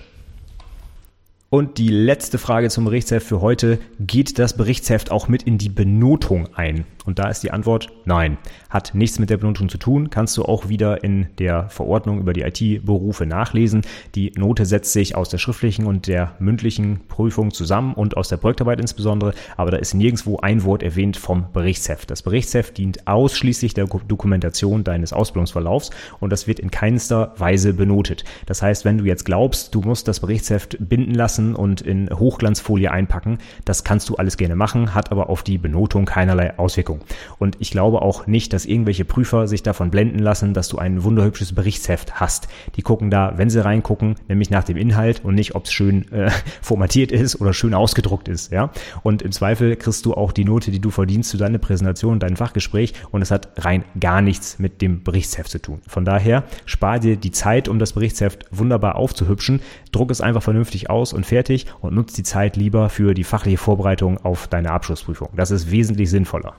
[1.56, 3.80] Und die letzte Frage zum Berichtsheft für heute.
[3.98, 6.84] Geht das Berichtsheft auch mit in die Benotung ein?
[7.06, 8.38] Und da ist die Antwort nein.
[8.70, 10.10] Hat nichts mit der Benotung zu tun.
[10.10, 13.82] Kannst du auch wieder in der Verordnung über die IT-Berufe nachlesen.
[14.16, 18.38] Die Note setzt sich aus der schriftlichen und der mündlichen Prüfung zusammen und aus der
[18.38, 19.34] Projektarbeit insbesondere.
[19.58, 22.10] Aber da ist nirgendwo ein Wort erwähnt vom Berichtsheft.
[22.10, 28.24] Das Berichtsheft dient ausschließlich der Dokumentation deines Ausbildungsverlaufs und das wird in keinster Weise benotet.
[28.46, 32.92] Das heißt, wenn du jetzt glaubst, du musst das Berichtsheft binden lassen und in Hochglanzfolie
[32.92, 36.95] einpacken, das kannst du alles gerne machen, hat aber auf die Benotung keinerlei Auswirkungen.
[36.96, 37.02] Leistung.
[37.40, 41.04] Und ich glaube auch nicht, dass irgendwelche Prüfer sich davon blenden lassen, dass du ein
[41.04, 42.48] wunderhübsches Berichtsheft hast.
[42.76, 46.12] Die gucken da, wenn sie reingucken, nämlich nach dem Inhalt und nicht, ob es schön
[46.12, 46.32] äh,
[46.62, 48.52] formatiert ist oder schön ausgedruckt ist.
[48.52, 48.72] Ja?
[49.04, 52.36] Und im Zweifel kriegst du auch die Note, die du verdienst zu deiner Präsentation, dein
[52.36, 55.82] Fachgespräch und es hat rein gar nichts mit dem Berichtsheft zu tun.
[55.88, 60.90] Von daher spar dir die Zeit, um das Berichtsheft wunderbar aufzuhübschen, druck es einfach vernünftig
[60.90, 65.30] aus und fertig und nutz die Zeit lieber für die fachliche Vorbereitung auf deine Abschlussprüfung.
[65.36, 66.56] Das ist wesentlich sinnvoller.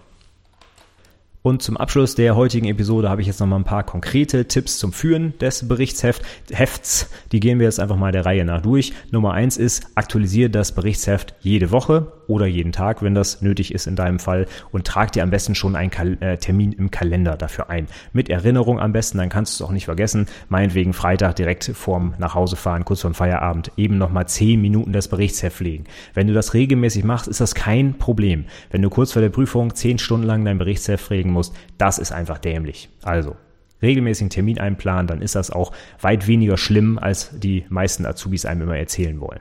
[1.47, 4.79] Und zum Abschluss der heutigen Episode habe ich jetzt noch mal ein paar konkrete Tipps
[4.79, 7.09] zum Führen des Berichtshefts.
[7.31, 8.93] Die gehen wir jetzt einfach mal der Reihe nach durch.
[9.13, 13.87] Nummer eins ist, aktualisiere das Berichtsheft jede Woche oder jeden Tag, wenn das nötig ist
[13.87, 17.37] in deinem Fall und trag dir am besten schon einen Kal äh, Termin im Kalender
[17.37, 17.89] dafür ein.
[18.13, 20.27] Mit Erinnerung am besten, dann kannst du es auch nicht vergessen.
[20.49, 25.85] Meinetwegen Freitag direkt vorm Nachhausefahren, kurz vorm Feierabend, eben nochmal zehn Minuten das Berichtsheft pflegen.
[26.15, 28.45] Wenn du das regelmäßig machst, ist das kein Problem.
[28.71, 32.13] Wenn du kurz vor der Prüfung zehn Stunden lang dein Berichtsheft pflegen musst, das ist
[32.13, 32.89] einfach dämlich.
[33.03, 33.37] Also,
[33.83, 38.63] regelmäßigen Termin einplanen, dann ist das auch weit weniger schlimm, als die meisten Azubis einem
[38.63, 39.41] immer erzählen wollen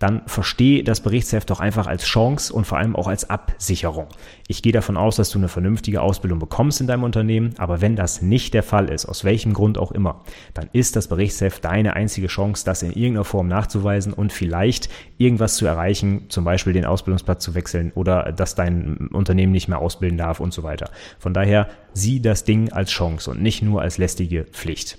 [0.00, 4.08] dann verstehe das Berichtsheft doch einfach als Chance und vor allem auch als Absicherung.
[4.48, 7.96] Ich gehe davon aus, dass du eine vernünftige Ausbildung bekommst in deinem Unternehmen, aber wenn
[7.96, 10.22] das nicht der Fall ist, aus welchem Grund auch immer,
[10.54, 15.56] dann ist das Berichtsheft deine einzige Chance, das in irgendeiner Form nachzuweisen und vielleicht irgendwas
[15.56, 20.16] zu erreichen, zum Beispiel den Ausbildungsplatz zu wechseln oder dass dein Unternehmen nicht mehr ausbilden
[20.16, 20.90] darf und so weiter.
[21.18, 24.96] Von daher sieh das Ding als Chance und nicht nur als lästige Pflicht.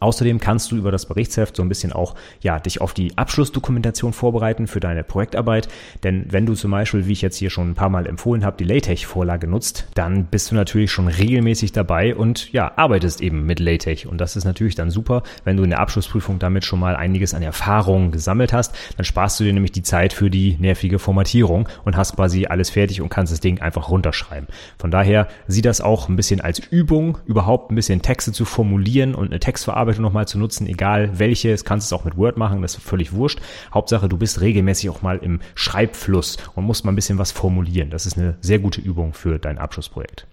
[0.00, 4.12] Außerdem kannst du über das Berichtsheft so ein bisschen auch ja, dich auf die Abschlussdokumentation
[4.12, 5.68] vorbereiten für deine Projektarbeit.
[6.02, 8.56] Denn wenn du zum Beispiel, wie ich jetzt hier schon ein paar Mal empfohlen habe,
[8.56, 13.60] die LaTeX-Vorlage nutzt, dann bist du natürlich schon regelmäßig dabei und ja, arbeitest eben mit
[13.60, 14.06] LaTeX.
[14.06, 17.34] Und das ist natürlich dann super, wenn du in der Abschlussprüfung damit schon mal einiges
[17.34, 18.74] an Erfahrung gesammelt hast.
[18.96, 22.70] Dann sparst du dir nämlich die Zeit für die nervige Formatierung und hast quasi alles
[22.70, 24.48] fertig und kannst das Ding einfach runterschreiben.
[24.78, 29.14] Von daher sieh das auch ein bisschen als Übung, überhaupt ein bisschen Texte zu formulieren
[29.14, 31.50] und eine Textverarbeitung Bearbeitung nochmal zu nutzen, egal welche.
[31.50, 33.40] Es kannst es auch mit Word machen, das ist völlig wurscht.
[33.74, 37.90] Hauptsache, du bist regelmäßig auch mal im Schreibfluss und musst mal ein bisschen was formulieren.
[37.90, 40.26] Das ist eine sehr gute Übung für dein Abschlussprojekt.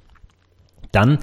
[0.92, 1.20] Dann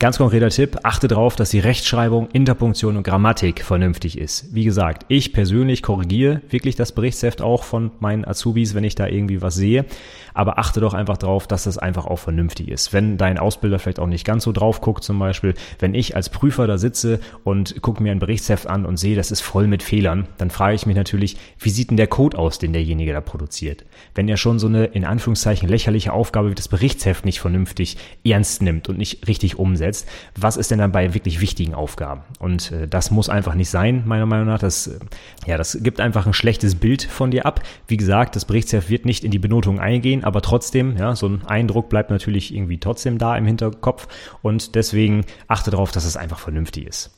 [0.00, 4.46] Ganz konkreter Tipp, achte darauf, dass die Rechtschreibung, Interpunktion und Grammatik vernünftig ist.
[4.54, 9.06] Wie gesagt, ich persönlich korrigiere wirklich das Berichtsheft auch von meinen Azubis, wenn ich da
[9.06, 9.84] irgendwie was sehe.
[10.32, 12.94] Aber achte doch einfach darauf, dass das einfach auch vernünftig ist.
[12.94, 16.30] Wenn dein Ausbilder vielleicht auch nicht ganz so drauf guckt, zum Beispiel, wenn ich als
[16.30, 19.82] Prüfer da sitze und gucke mir ein Berichtsheft an und sehe, das ist voll mit
[19.82, 23.20] Fehlern, dann frage ich mich natürlich, wie sieht denn der Code aus, den derjenige da
[23.20, 23.84] produziert?
[24.14, 28.62] Wenn er schon so eine in Anführungszeichen lächerliche Aufgabe wie das Berichtsheft nicht vernünftig ernst
[28.62, 30.08] nimmt und nicht richtig umsetzt, umsetzt.
[30.36, 32.22] Was ist denn dann bei wirklich wichtigen Aufgaben?
[32.38, 34.58] Und äh, das muss einfach nicht sein, meiner Meinung nach.
[34.58, 34.98] Das, äh,
[35.46, 37.62] ja, das gibt einfach ein schlechtes Bild von dir ab.
[37.86, 41.44] Wie gesagt, das Berichtsheft wird nicht in die Benotung eingehen, aber trotzdem, ja, so ein
[41.46, 44.08] Eindruck bleibt natürlich irgendwie trotzdem da im Hinterkopf
[44.42, 47.10] und deswegen achte darauf, dass es einfach vernünftig ist.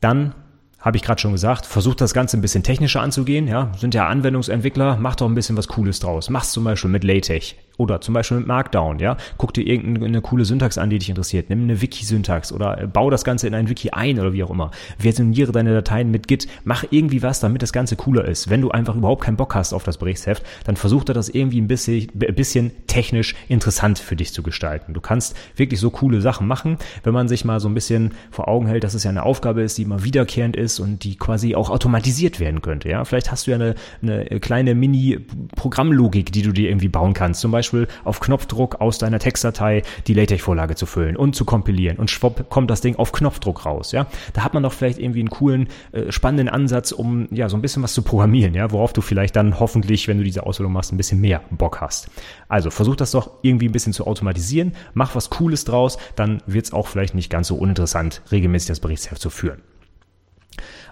[0.00, 0.34] Dann
[0.80, 3.46] habe ich gerade schon gesagt, versucht das Ganze ein bisschen technischer anzugehen.
[3.46, 6.30] Ja, sind ja Anwendungsentwickler, macht doch ein bisschen was Cooles draus.
[6.30, 8.98] Mach's zum Beispiel mit LaTeX oder zum Beispiel mit Markdown.
[9.00, 11.50] Ja, guck dir irgendeine coole Syntax an, die dich interessiert.
[11.50, 14.70] Nimm eine Wiki-Syntax oder bau das Ganze in ein Wiki ein oder wie auch immer.
[14.98, 16.46] Versioniere deine Dateien mit Git.
[16.64, 18.48] Mach irgendwie was, damit das Ganze cooler ist.
[18.48, 21.60] Wenn du einfach überhaupt keinen Bock hast auf das Berichtsheft, dann versuch da das irgendwie
[21.60, 24.94] ein bisschen, bisschen technisch interessant für dich zu gestalten.
[24.94, 28.48] Du kannst wirklich so coole Sachen machen, wenn man sich mal so ein bisschen vor
[28.48, 31.16] Augen hält, dass es ja eine Aufgabe ist, die immer wiederkehrend ist ist und die
[31.16, 32.88] quasi auch automatisiert werden könnte.
[32.88, 37.40] Ja, vielleicht hast du ja eine, eine kleine Mini-Programmlogik, die du dir irgendwie bauen kannst.
[37.40, 37.69] Zum Beispiel
[38.04, 42.70] auf Knopfdruck aus deiner Textdatei die LaTeX-Vorlage zu füllen und zu kompilieren und schwupp kommt
[42.70, 43.92] das Ding auf Knopfdruck raus.
[43.92, 47.56] Ja, da hat man doch vielleicht irgendwie einen coolen, äh, spannenden Ansatz, um ja so
[47.56, 48.54] ein bisschen was zu programmieren.
[48.54, 51.80] Ja, worauf du vielleicht dann hoffentlich, wenn du diese Ausbildung machst, ein bisschen mehr Bock
[51.80, 52.10] hast.
[52.48, 56.66] Also versuch das doch irgendwie ein bisschen zu automatisieren, mach was Cooles draus, dann wird
[56.66, 59.62] es auch vielleicht nicht ganz so uninteressant, regelmäßig das Berichtsheft zu führen.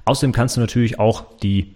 [0.04, 1.74] Außerdem kannst du natürlich auch die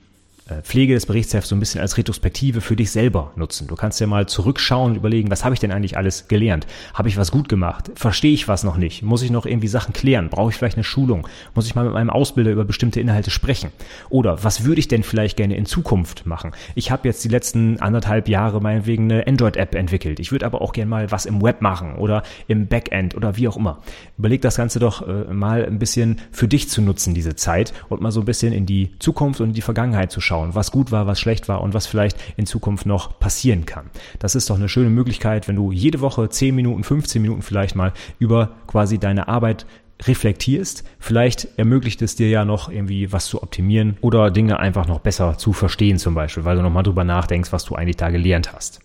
[0.62, 3.68] Pflege des Berichtshefts so ein bisschen als Retrospektive für dich selber nutzen.
[3.68, 6.66] Du kannst ja mal zurückschauen und überlegen, was habe ich denn eigentlich alles gelernt?
[6.94, 7.90] Habe ich was gut gemacht?
[7.94, 9.02] Verstehe ich was noch nicht?
[9.02, 10.28] Muss ich noch irgendwie Sachen klären?
[10.30, 11.28] Brauche ich vielleicht eine Schulung?
[11.54, 13.70] Muss ich mal mit meinem Ausbilder über bestimmte Inhalte sprechen?
[14.08, 16.52] Oder was würde ich denn vielleicht gerne in Zukunft machen?
[16.74, 20.18] Ich habe jetzt die letzten anderthalb Jahre meinetwegen eine Android-App entwickelt.
[20.20, 23.46] Ich würde aber auch gerne mal was im Web machen oder im Backend oder wie
[23.46, 23.80] auch immer.
[24.18, 28.00] Überleg das Ganze doch äh, mal ein bisschen für dich zu nutzen, diese Zeit und
[28.00, 30.70] mal so ein bisschen in die Zukunft und in die Vergangenheit zu schauen schauen, was
[30.70, 33.90] gut war, was schlecht war und was vielleicht in Zukunft noch passieren kann.
[34.18, 37.76] Das ist doch eine schöne Möglichkeit, wenn du jede Woche 10 Minuten, 15 Minuten vielleicht
[37.76, 39.66] mal über quasi deine Arbeit
[40.04, 40.84] reflektierst.
[40.98, 45.38] Vielleicht ermöglicht es dir ja noch irgendwie was zu optimieren oder Dinge einfach noch besser
[45.38, 48.80] zu verstehen zum Beispiel, weil du nochmal drüber nachdenkst, was du eigentlich da gelernt hast.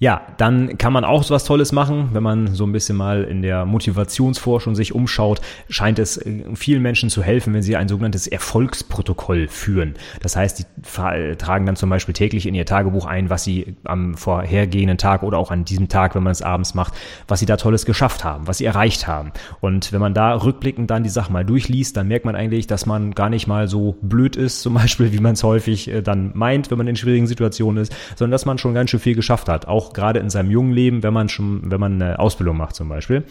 [0.00, 3.22] Ja, dann kann man auch so was Tolles machen, wenn man so ein bisschen mal
[3.22, 7.86] in der Motivationsforschung sich umschaut, scheint es äh, vielen Menschen zu helfen, wenn sie ein
[7.86, 9.94] sogenanntes Erfolgsprotokoll führen.
[10.20, 14.16] Das heißt, die tragen dann zum Beispiel täglich in ihr Tagebuch ein, was sie am
[14.16, 16.94] vorhergehenden Tag oder auch an diesem Tag, wenn man es abends macht,
[17.28, 19.30] was sie da Tolles geschafft haben, was sie erreicht haben.
[19.60, 22.84] Und wenn man da rückblickend dann die Sache mal durchliest, dann merkt man eigentlich, dass
[22.84, 26.32] man gar nicht mal so blöd ist, zum Beispiel, wie man es häufig äh, dann
[26.34, 29.48] meint, wenn man in schwierigen Situationen ist, sondern dass man schon ganz schön viel geschafft
[29.48, 29.68] hat.
[29.68, 32.74] Auch auch gerade in seinem jungen Leben, wenn man schon, wenn man eine Ausbildung macht
[32.74, 33.24] zum Beispiel.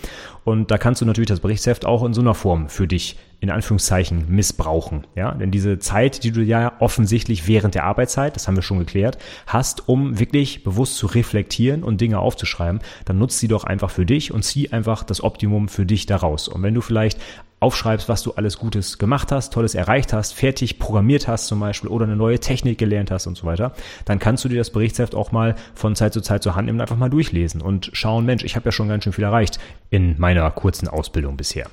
[0.44, 3.50] Und da kannst du natürlich das Berichtsheft auch in so einer Form für dich in
[3.50, 5.06] Anführungszeichen missbrauchen.
[5.16, 8.80] Ja, denn diese Zeit, die du ja offensichtlich während der Arbeitszeit, das haben wir schon
[8.80, 13.89] geklärt, hast, um wirklich bewusst zu reflektieren und Dinge aufzuschreiben, dann nutzt sie doch einfach
[13.89, 16.48] für dich und zieh einfach das Optimum für dich daraus.
[16.48, 17.20] Und wenn du vielleicht
[17.63, 21.89] aufschreibst, was du alles Gutes gemacht hast, Tolles erreicht hast, fertig programmiert hast zum Beispiel
[21.89, 23.71] oder eine neue Technik gelernt hast und so weiter,
[24.06, 26.78] dann kannst du dir das Berichtsheft auch mal von Zeit zu Zeit zur Hand nehmen
[26.78, 29.60] und einfach mal durchlesen und schauen, Mensch, ich habe ja schon ganz schön viel erreicht
[29.89, 31.67] in meiner kurzen Ausbildung bisher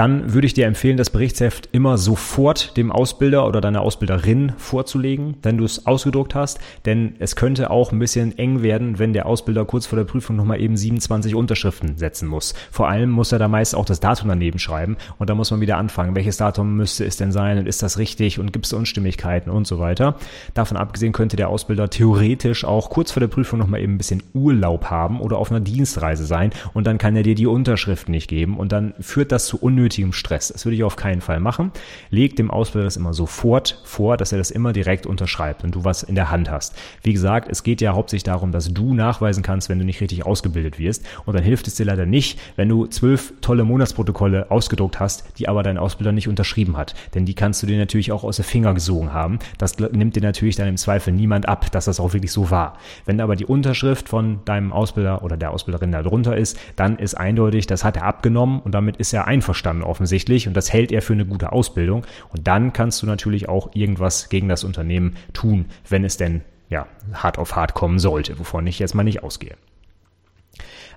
[0.00, 5.34] dann würde ich dir empfehlen, das Berichtsheft immer sofort dem Ausbilder oder deiner Ausbilderin vorzulegen,
[5.42, 6.58] wenn du es ausgedruckt hast.
[6.86, 10.36] Denn es könnte auch ein bisschen eng werden, wenn der Ausbilder kurz vor der Prüfung
[10.36, 12.54] nochmal eben 27 Unterschriften setzen muss.
[12.70, 15.60] Vor allem muss er da meist auch das Datum daneben schreiben und da muss man
[15.60, 16.16] wieder anfangen.
[16.16, 19.66] Welches Datum müsste es denn sein und ist das richtig und gibt es Unstimmigkeiten und
[19.66, 20.16] so weiter.
[20.54, 24.22] Davon abgesehen könnte der Ausbilder theoretisch auch kurz vor der Prüfung nochmal eben ein bisschen
[24.32, 28.28] Urlaub haben oder auf einer Dienstreise sein und dann kann er dir die Unterschrift nicht
[28.28, 30.48] geben und dann führt das zu unnötigen unnötigem Stress.
[30.48, 31.72] Das würde ich auf keinen Fall machen.
[32.10, 35.84] Leg dem Ausbilder das immer sofort vor, dass er das immer direkt unterschreibt und du
[35.84, 36.76] was in der Hand hast.
[37.02, 40.24] Wie gesagt, es geht ja hauptsächlich darum, dass du nachweisen kannst, wenn du nicht richtig
[40.24, 41.04] ausgebildet wirst.
[41.24, 45.48] Und dann hilft es dir leider nicht, wenn du zwölf tolle Monatsprotokolle ausgedruckt hast, die
[45.48, 46.94] aber dein Ausbilder nicht unterschrieben hat.
[47.14, 49.38] Denn die kannst du dir natürlich auch aus der Finger gesogen haben.
[49.58, 52.78] Das nimmt dir natürlich dann im Zweifel niemand ab, dass das auch wirklich so war.
[53.06, 57.14] Wenn aber die Unterschrift von deinem Ausbilder oder der Ausbilderin da drunter ist, dann ist
[57.14, 60.92] eindeutig, das hat er abgenommen und damit ist er einverstanden kann offensichtlich und das hält
[60.92, 62.06] er für eine gute Ausbildung.
[62.30, 66.86] Und dann kannst du natürlich auch irgendwas gegen das Unternehmen tun, wenn es denn ja
[67.12, 69.56] hart auf hart kommen sollte, wovon ich jetzt mal nicht ausgehe.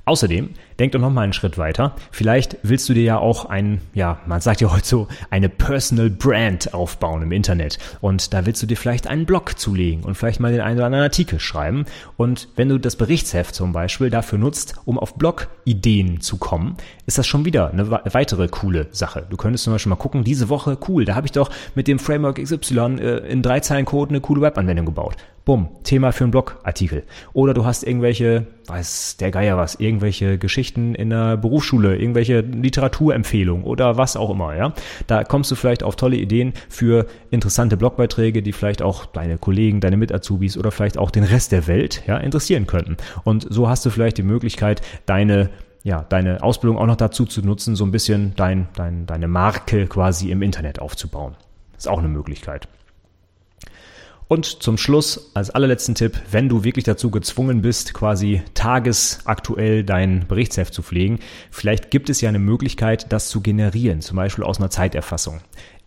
[0.05, 1.95] Außerdem, denk doch noch mal einen Schritt weiter.
[2.11, 6.09] Vielleicht willst du dir ja auch ein, ja, man sagt ja heute so, eine Personal
[6.09, 7.79] Brand aufbauen im Internet.
[8.01, 10.87] Und da willst du dir vielleicht einen Blog zulegen und vielleicht mal den einen oder
[10.87, 11.85] anderen Artikel schreiben.
[12.17, 17.17] Und wenn du das Berichtsheft zum Beispiel dafür nutzt, um auf Blog-Ideen zu kommen, ist
[17.17, 19.25] das schon wieder eine weitere coole Sache.
[19.29, 21.97] Du könntest zum Beispiel mal gucken, diese Woche, cool, da habe ich doch mit dem
[21.97, 25.15] Framework XY äh, in drei Zeilen Code eine coole Webanwendung gebaut.
[25.45, 27.03] Bumm, Thema für einen Blogartikel.
[27.34, 33.65] Oder du hast irgendwelche, weiß der Geier was, irgendwelche Geschichten in der Berufsschule, irgendwelche Literaturempfehlungen
[33.65, 34.73] oder was auch immer, ja.
[35.08, 39.82] Da kommst du vielleicht auf tolle Ideen für interessante Blogbeiträge, die vielleicht auch deine Kollegen,
[39.82, 42.95] deine Mit-Azubis oder vielleicht auch den Rest der Welt, ja, interessieren könnten.
[43.25, 45.49] Und so hast du vielleicht die Möglichkeit, deine
[45.86, 49.88] ja, deine Ausbildung auch noch dazu zu nutzen, so ein bisschen dein, dein, deine Marke
[49.88, 51.36] quasi im Internet aufzubauen.
[51.77, 52.69] ist auch eine Möglichkeit.
[54.27, 60.25] Und zum Schluss als allerletzten Tipp, wenn du wirklich dazu gezwungen bist, quasi tagesaktuell dein
[60.27, 61.19] Berichtsheft zu pflegen,
[61.51, 65.41] vielleicht gibt es ja eine Möglichkeit, das zu generieren, zum Beispiel aus einer Zeiterfassung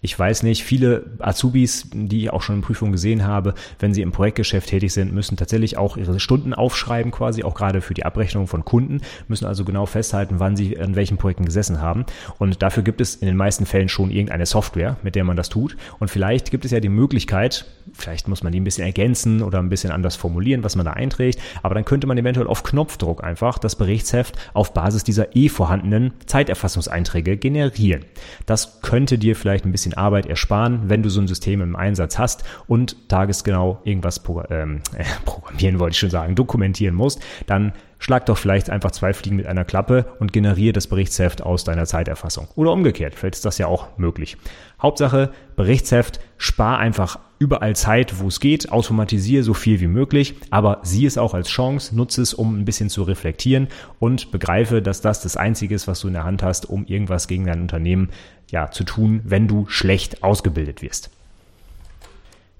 [0.06, 4.02] ich weiß nicht, viele Azubis, die ich auch schon in Prüfungen gesehen habe, wenn sie
[4.02, 8.04] im Projektgeschäft tätig sind, müssen tatsächlich auch ihre Stunden aufschreiben quasi, auch gerade für die
[8.04, 12.06] Abrechnung von Kunden, müssen also genau festhalten, wann sie in welchen Projekten gesessen haben.
[12.38, 15.48] Und dafür gibt es in den meisten Fällen schon irgendeine Software, mit der man das
[15.48, 15.76] tut.
[15.98, 19.58] Und vielleicht gibt es ja die Möglichkeit, vielleicht muss man die ein bisschen ergänzen oder
[19.58, 23.24] ein bisschen anders formulieren, was man da einträgt, aber dann könnte man eventuell auf Knopfdruck
[23.24, 28.04] einfach das Berichtsheft auf Basis dieser eh vorhandenen Zeiterfassungseinträge generieren.
[28.46, 32.18] Das könnte dir vielleicht ein bisschen Arbeit ersparen, wenn du so ein System im Einsatz
[32.18, 38.26] hast und tagesgenau irgendwas ähm, äh, programmieren, wollte ich schon sagen, dokumentieren musst, dann schlag
[38.26, 42.48] doch vielleicht einfach zwei Fliegen mit einer Klappe und generiere das Berichtsheft aus deiner Zeiterfassung.
[42.54, 44.36] Oder umgekehrt, vielleicht ist das ja auch möglich.
[44.80, 50.80] Hauptsache, Berichtsheft, spar einfach überall Zeit, wo es geht, automatisiere so viel wie möglich, aber
[50.82, 55.00] sieh es auch als Chance, nutze es, um ein bisschen zu reflektieren und begreife, dass
[55.00, 58.10] das das Einzige ist, was du in der Hand hast, um irgendwas gegen dein Unternehmen
[58.50, 61.10] ja, zu tun, wenn du schlecht ausgebildet wirst.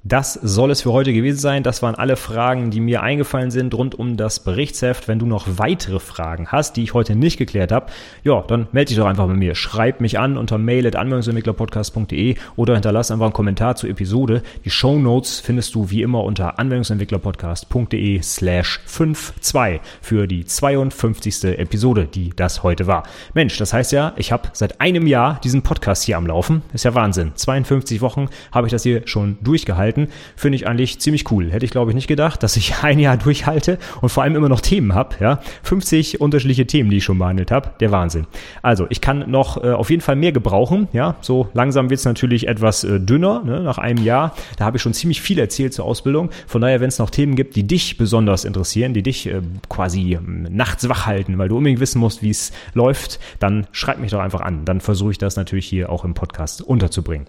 [0.09, 1.65] Das soll es für heute gewesen sein.
[1.65, 5.09] Das waren alle Fragen, die mir eingefallen sind rund um das Berichtsheft.
[5.09, 7.87] Wenn du noch weitere Fragen hast, die ich heute nicht geklärt habe,
[8.23, 9.57] ja, dann melde dich doch einfach bei mir.
[9.57, 14.43] Schreib mich an unter mail.anwendungsentwicklerpodcast.de oder hinterlass einfach einen Kommentar zur Episode.
[14.65, 21.59] Die Show Notes findest du wie immer unter anwendungsentwicklerpodcast.de slash 52 für die 52.
[21.59, 23.03] Episode, die das heute war.
[23.35, 26.63] Mensch, das heißt ja, ich habe seit einem Jahr diesen Podcast hier am Laufen.
[26.73, 27.33] Ist ja Wahnsinn.
[27.35, 31.51] 52 Wochen habe ich das hier schon durchgehalten durchhalten, finde ich eigentlich ziemlich cool.
[31.51, 34.49] Hätte ich, glaube ich, nicht gedacht, dass ich ein Jahr durchhalte und vor allem immer
[34.49, 35.17] noch Themen habe.
[35.21, 35.41] Ja?
[35.63, 37.71] 50 unterschiedliche Themen, die ich schon behandelt habe.
[37.81, 38.27] Der Wahnsinn.
[38.63, 40.89] Also, ich kann noch äh, auf jeden Fall mehr gebrauchen.
[40.93, 43.61] Ja, so langsam wird es natürlich etwas äh, dünner, ne?
[43.61, 44.35] nach einem Jahr.
[44.59, 46.31] Da habe ich schon ziemlich viel erzählt zur Ausbildung.
[46.47, 50.15] Von daher, wenn es noch Themen gibt, die dich besonders interessieren, die dich äh, quasi
[50.15, 54.11] äh, nachts wach halten, weil du unbedingt wissen musst, wie es läuft, dann schreib mich
[54.11, 54.65] doch einfach an.
[54.65, 57.27] Dann versuche ich das natürlich hier auch im Podcast unterzubringen.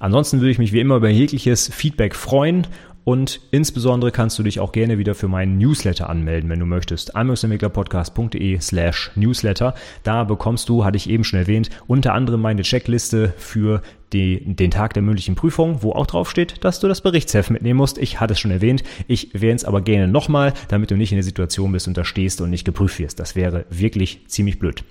[0.00, 2.66] Ansonsten würde ich mich wie immer über jegliches Feedback freuen
[3.08, 7.16] und insbesondere kannst du dich auch gerne wieder für meinen Newsletter anmelden, wenn du möchtest.
[7.16, 9.74] anwendungsentwicklerpodcast.de slash Newsletter.
[10.02, 13.80] Da bekommst du, hatte ich eben schon erwähnt, unter anderem meine Checkliste für
[14.12, 17.78] die, den Tag der mündlichen Prüfung, wo auch drauf steht, dass du das Berichtsheft mitnehmen
[17.78, 17.96] musst.
[17.96, 18.84] Ich hatte es schon erwähnt.
[19.06, 22.04] Ich erwähne es aber gerne nochmal, damit du nicht in der Situation bist und da
[22.04, 23.20] stehst und nicht geprüft wirst.
[23.20, 24.84] Das wäre wirklich ziemlich blöd.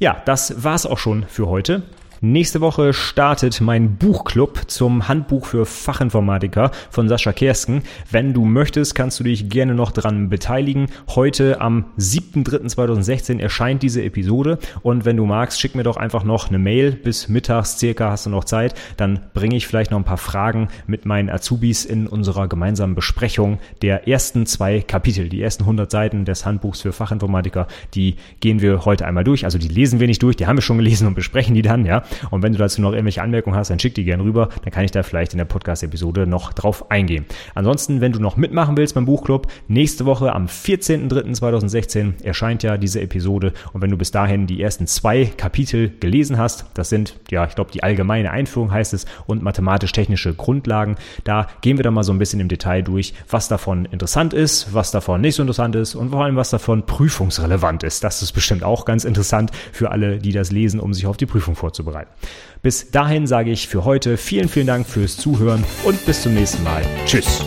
[0.00, 1.84] Ja, das war's auch schon für heute.
[2.28, 7.84] Nächste Woche startet mein Buchclub zum Handbuch für Fachinformatiker von Sascha Kersken.
[8.10, 10.88] Wenn du möchtest, kannst du dich gerne noch dran beteiligen.
[11.14, 16.48] Heute am 7.3.2016 erscheint diese Episode und wenn du magst, schick mir doch einfach noch
[16.48, 16.90] eine Mail.
[16.90, 18.74] Bis mittags circa hast du noch Zeit.
[18.96, 23.60] Dann bringe ich vielleicht noch ein paar Fragen mit meinen Azubis in unserer gemeinsamen Besprechung
[23.82, 25.28] der ersten zwei Kapitel.
[25.28, 29.44] Die ersten 100 Seiten des Handbuchs für Fachinformatiker, die gehen wir heute einmal durch.
[29.44, 31.86] Also die lesen wir nicht durch, die haben wir schon gelesen und besprechen die dann,
[31.86, 32.02] ja.
[32.30, 34.48] Und wenn du dazu noch irgendwelche Anmerkungen hast, dann schick die gerne rüber.
[34.62, 37.26] Dann kann ich da vielleicht in der Podcast-Episode noch drauf eingehen.
[37.54, 43.00] Ansonsten, wenn du noch mitmachen willst beim Buchclub, nächste Woche am 14.03.2016 erscheint ja diese
[43.00, 43.52] Episode.
[43.72, 47.54] Und wenn du bis dahin die ersten zwei Kapitel gelesen hast, das sind, ja, ich
[47.54, 52.12] glaube, die allgemeine Einführung heißt es und mathematisch-technische Grundlagen, da gehen wir dann mal so
[52.12, 55.94] ein bisschen im Detail durch, was davon interessant ist, was davon nicht so interessant ist
[55.94, 58.04] und vor allem, was davon prüfungsrelevant ist.
[58.04, 61.26] Das ist bestimmt auch ganz interessant für alle, die das lesen, um sich auf die
[61.26, 62.10] Prüfung vorzubereiten vorbereiten.
[62.62, 66.62] Bis dahin sage ich für heute vielen, vielen Dank fürs Zuhören und bis zum nächsten
[66.64, 66.82] Mal.
[67.06, 67.44] Tschüss.